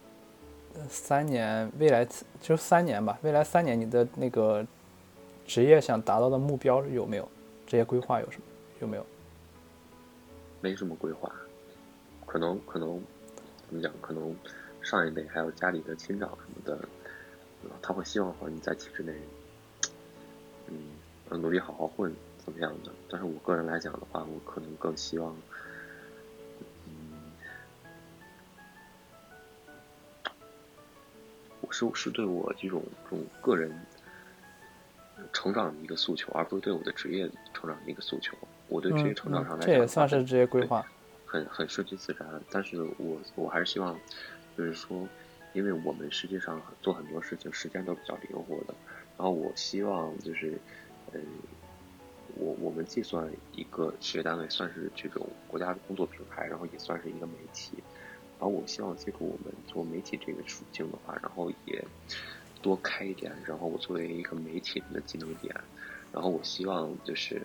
[0.89, 2.07] 三年，未来
[2.41, 4.65] 就三年吧，未来三年你的那个
[5.45, 7.27] 职业想达到的目标有没有？
[7.67, 8.43] 职业规划有什么？
[8.81, 9.05] 有没有？
[10.61, 11.31] 没什么规划，
[12.25, 13.01] 可能可能
[13.67, 13.91] 怎么讲？
[14.01, 14.35] 可能
[14.81, 16.87] 上一辈还有家里的亲长什么的，
[17.81, 19.13] 他会希望和你在体制内，
[20.67, 20.77] 嗯，
[21.41, 22.13] 努力好好混，
[22.43, 22.91] 怎么样的？
[23.09, 25.35] 但是我个人来讲的话，我可能更希望，
[31.71, 33.71] 是是对我这种这种个人
[35.31, 38.37] 成长的一个诉求，而不是对我的职业成长的一个诉求。
[38.67, 40.85] 我对职业成长上来讲，这也算是职业规划。
[41.25, 43.99] 很很顺其自然，但是我我还是希望，
[44.57, 45.07] 就是说，
[45.53, 48.73] 因为我们实际上做很多事情时间都比较灵活的，
[49.17, 50.57] 然后我希望就是，
[51.11, 51.21] 嗯，
[52.35, 57.83] 我我们既算一个事业单位，算是这种国家的工作平台，然后也算是一个媒体，
[58.39, 61.83] 然后我希望借助我们做媒体这个处境的话，然后也
[62.61, 65.55] 多开一点，然后我作为一个媒体人的技能点，
[66.11, 67.41] 然后我希望就是，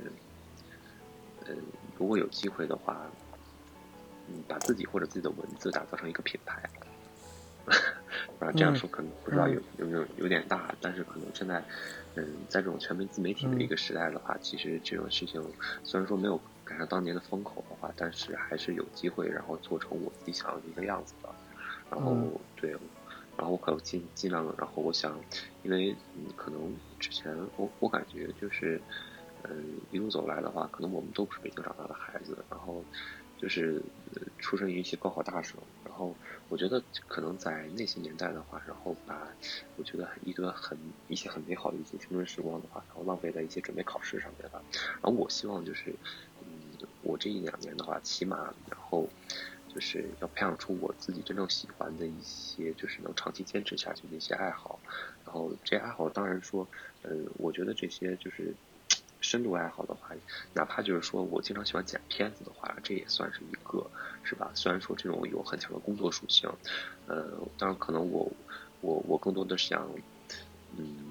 [1.47, 1.57] 嗯，
[1.99, 3.11] 如果有机会的话。
[4.33, 6.63] 嗯，把自己或者自己的文字打造成一个品牌，
[8.39, 11.61] 啊，这样说可能不知道有有没有有点大，但是可能现在，
[12.15, 15.45] 嗯，在这种全民自媒体的一个时代的话，其实这种事情
[15.83, 21.29] 虽然说没有赶上当年的风口的话，但是还是有机会，然后做成我自己想要的一个样子的。
[21.91, 22.17] 然后
[22.55, 22.71] 对，
[23.37, 25.19] 然后我可能尽尽量，然后我想，
[25.65, 28.81] 因为嗯，可能之前我我感觉就是，
[29.43, 32.85] 嗯，一路走来的话，可能我们都不是北京长大的孩子，然后。
[33.41, 33.83] 就是
[34.39, 36.15] 出生于一些高考大省，然后
[36.51, 39.27] 我觉得可能在那些年代的话，然后把
[39.79, 40.77] 我觉得一个很
[41.09, 44.63] 一些很美好的一些青春时光的话，然后浪费在一些准备考试上面了。
[45.03, 45.95] 然后我希望就是，
[46.30, 46.30] 嗯，
[47.11, 48.37] 我这一两年的话，起码
[48.71, 49.09] 然后
[49.69, 54.79] 就是要培养出我自己真正喜欢的一些，就是能长期坚持下去的一些爱好。
[55.25, 56.69] 然后这些爱好当然说，
[57.03, 58.55] 嗯，我觉得这些就是。
[59.23, 60.17] 深度爱好的话，
[60.55, 63.91] 哪怕就是说我经常喜欢剪片子的话，这也算是一个，
[64.23, 64.51] 是吧？
[64.55, 66.49] 虽然说这种有很强的工作属性，
[67.05, 68.33] 呃，当然可能我
[68.81, 69.87] 我我更多的想，
[70.75, 71.11] 嗯，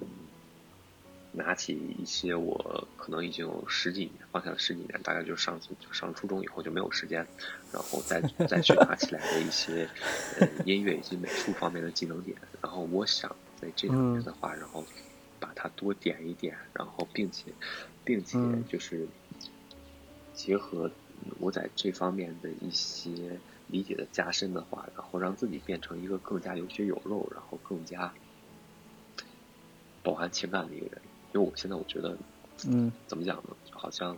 [1.32, 7.26] 拿起一些我可能已经有十几年放下了十几年，大概就是上就上初中以后就没有时间，
[7.72, 9.88] 然后再再去拿起来的一些
[10.40, 14.84] 呃音乐以及美术方面的技能点，然后我想在这两年的话，然后
[15.38, 17.52] 把它多点一点，然后并且。
[18.02, 19.06] 并且就是
[20.34, 20.90] 结合
[21.38, 28.12] 我在这方面的一些理解的加深的话，然后让自己变成一个更加有血有肉，然后更加
[30.02, 31.02] 饱含情感的一个人。
[31.32, 32.16] 因为我现在我觉得，
[32.66, 33.56] 嗯，怎么讲呢？
[33.70, 34.16] 就好像，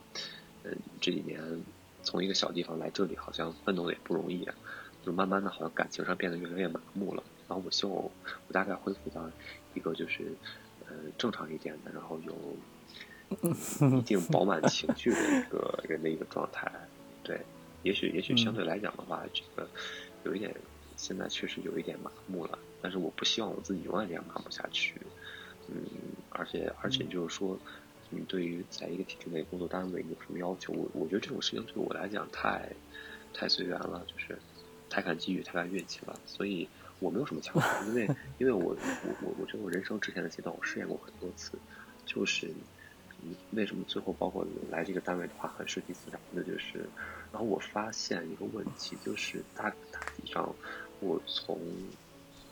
[0.64, 1.40] 嗯，这几年
[2.02, 4.54] 从一个小地方来这里，好像奋斗的也不容易，啊
[5.04, 7.22] 就慢慢的好像感情上变得越来越麻木了。
[7.48, 8.10] 然后我希望我
[8.52, 9.28] 大概恢复到
[9.74, 10.32] 一个就是
[10.88, 12.34] 呃正常一点的，然后有。
[13.98, 16.70] 一定饱满情绪的一个人的一个状态，
[17.22, 17.40] 对，
[17.82, 19.66] 也许也许相对来讲的话，这个
[20.24, 20.54] 有一点
[20.98, 25.00] 现在确实有一点麻木了，但是我不希望我自己永远这样麻木下去，
[25.68, 25.82] 嗯，
[26.30, 27.58] 而且而且就是说，
[28.10, 30.72] 你对于在一个体制内工作单位有什么要求？
[30.72, 32.68] 我我觉得这种事情对我来讲太
[33.32, 34.38] 太随缘了，就是
[34.90, 36.68] 太看机遇，太看运气了，所以
[37.00, 38.08] 我没有什么强求，因为
[38.38, 38.76] 因为我我
[39.22, 41.52] 我我觉得我人生之前的阶段我试验过很多次，
[42.04, 42.50] 就是。
[43.52, 46.78] 为什么最后包括来这个单位的话很顺其自然的，就是，
[47.30, 50.52] 然后我发现一个问题，就是大大体上，
[50.98, 51.56] 我从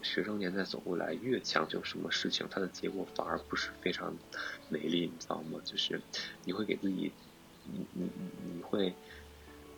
[0.03, 4.17] 学生年代走过来，越强求什么事情，它的结果反而不是非常
[4.69, 5.61] 美丽，你知道吗？
[5.65, 6.01] 就是
[6.45, 7.13] 你会给自己，
[7.65, 8.11] 你你
[8.57, 8.95] 你会，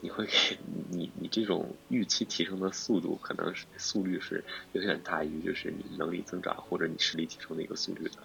[0.00, 0.58] 你会给
[0.90, 8.18] 你你这种预期提升的速度，可能是速率是远远大于就是你能力增长或者你实力提升的一个速率的，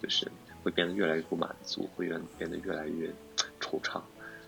[0.00, 0.30] 就是。
[0.64, 3.12] 会变得越来越不满足，会变变得越来越
[3.58, 4.00] 惆怅，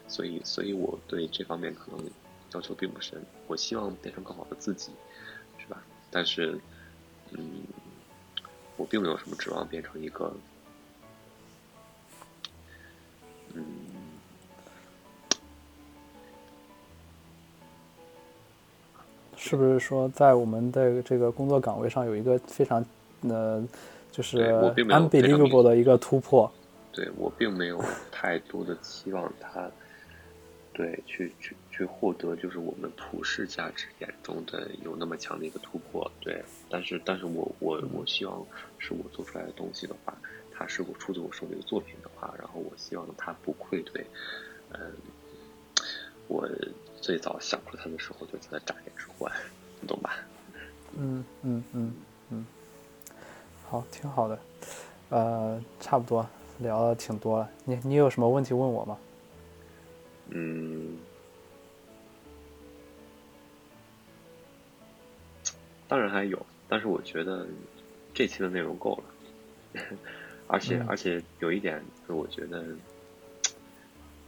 [0.06, 2.08] 所以，所以我对这方面可能
[2.52, 3.20] 要求并不深。
[3.48, 4.92] 我希望变成更好的自己，
[5.58, 5.84] 是吧？
[6.12, 6.56] 但是，
[7.34, 7.62] 嗯，
[8.76, 10.32] 我并没有什么指望变成一个，
[13.52, 13.64] 嗯，
[19.36, 22.84] 是不是说在我们的这个工作岗位上有一个非常
[23.22, 23.62] 呃？
[24.12, 26.48] 就是 unbelievable 的一个突破。
[26.92, 29.68] 对我并没有太多的期望，他
[30.72, 36.08] 对去去去获得就是我们普世价值眼中的有那么强的一个突破。
[36.20, 38.46] 对，但是但是我我我希望
[38.78, 40.16] 是我做出来的东西的话，
[40.52, 44.06] 它是我出自我手里的作品的话，然后我希望它不愧对，
[44.70, 44.92] 嗯，
[46.28, 46.48] 我
[47.00, 49.32] 最早想出它的时候就在那眨眼之欢，
[49.80, 50.14] 你懂吧？
[50.96, 51.94] 嗯嗯嗯
[52.30, 52.46] 嗯。
[53.68, 54.38] 好，挺好的，
[55.08, 56.24] 呃，差不多
[56.60, 57.50] 聊的挺多了。
[57.64, 58.96] 你你有什么问题问我吗？
[60.28, 60.96] 嗯，
[65.94, 67.46] 当然还有，但是我觉得
[68.12, 69.80] 这期的内容够了，
[70.48, 70.86] 而且、嗯。
[70.88, 72.64] 而且有一点，就是我觉得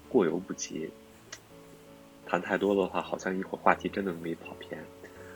[0.09, 0.89] 过犹不及，
[2.25, 4.81] 谈太多的话，好像一会儿话题真的容易跑偏，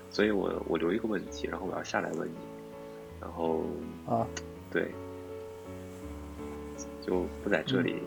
[0.09, 2.35] 所以我我留一个问题，然后我要下来问你，
[3.21, 3.65] 然后
[4.07, 4.25] 啊，
[4.71, 4.89] 对，
[7.05, 8.05] 就不在这里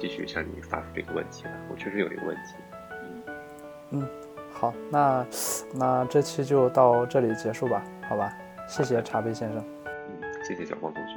[0.00, 1.52] 继续向你发出这个问题了。
[1.70, 4.00] 我确实有一个问题，
[4.60, 5.26] 好，那
[5.72, 8.30] 那这期就到这里结束吧，好吧？
[8.68, 9.64] 谢谢茶杯先生。
[9.86, 11.14] 嗯，谢谢小光同学。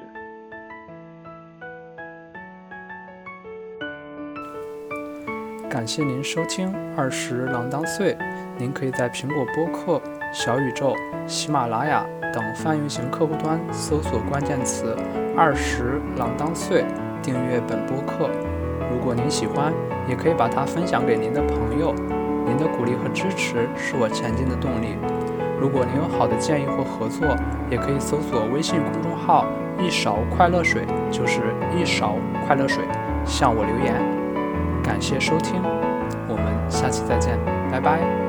[5.70, 8.16] 感谢您收听《二十郎当岁》，
[8.58, 10.96] 您可以在苹果播客、小宇宙、
[11.28, 14.96] 喜马拉雅等泛用型客户端搜索关键词
[15.36, 16.86] “二十郎当岁”，
[17.22, 18.30] 订阅本播客。
[18.90, 19.74] 如果您喜欢，
[20.08, 21.94] 也可以把它分享给您的朋友。
[22.46, 24.98] 您的鼓励和支持是我前进的动力。
[25.60, 27.28] 如果您有好的建议或合作，
[27.70, 29.46] 也可以搜索微信公众号
[29.80, 31.42] “一勺快乐水”，就是
[31.74, 32.16] 一勺
[32.46, 32.84] 快乐水，
[33.26, 33.96] 向我留言。
[34.84, 35.62] 感谢收听，
[36.28, 37.40] 我们下期再见，
[37.72, 38.23] 拜拜。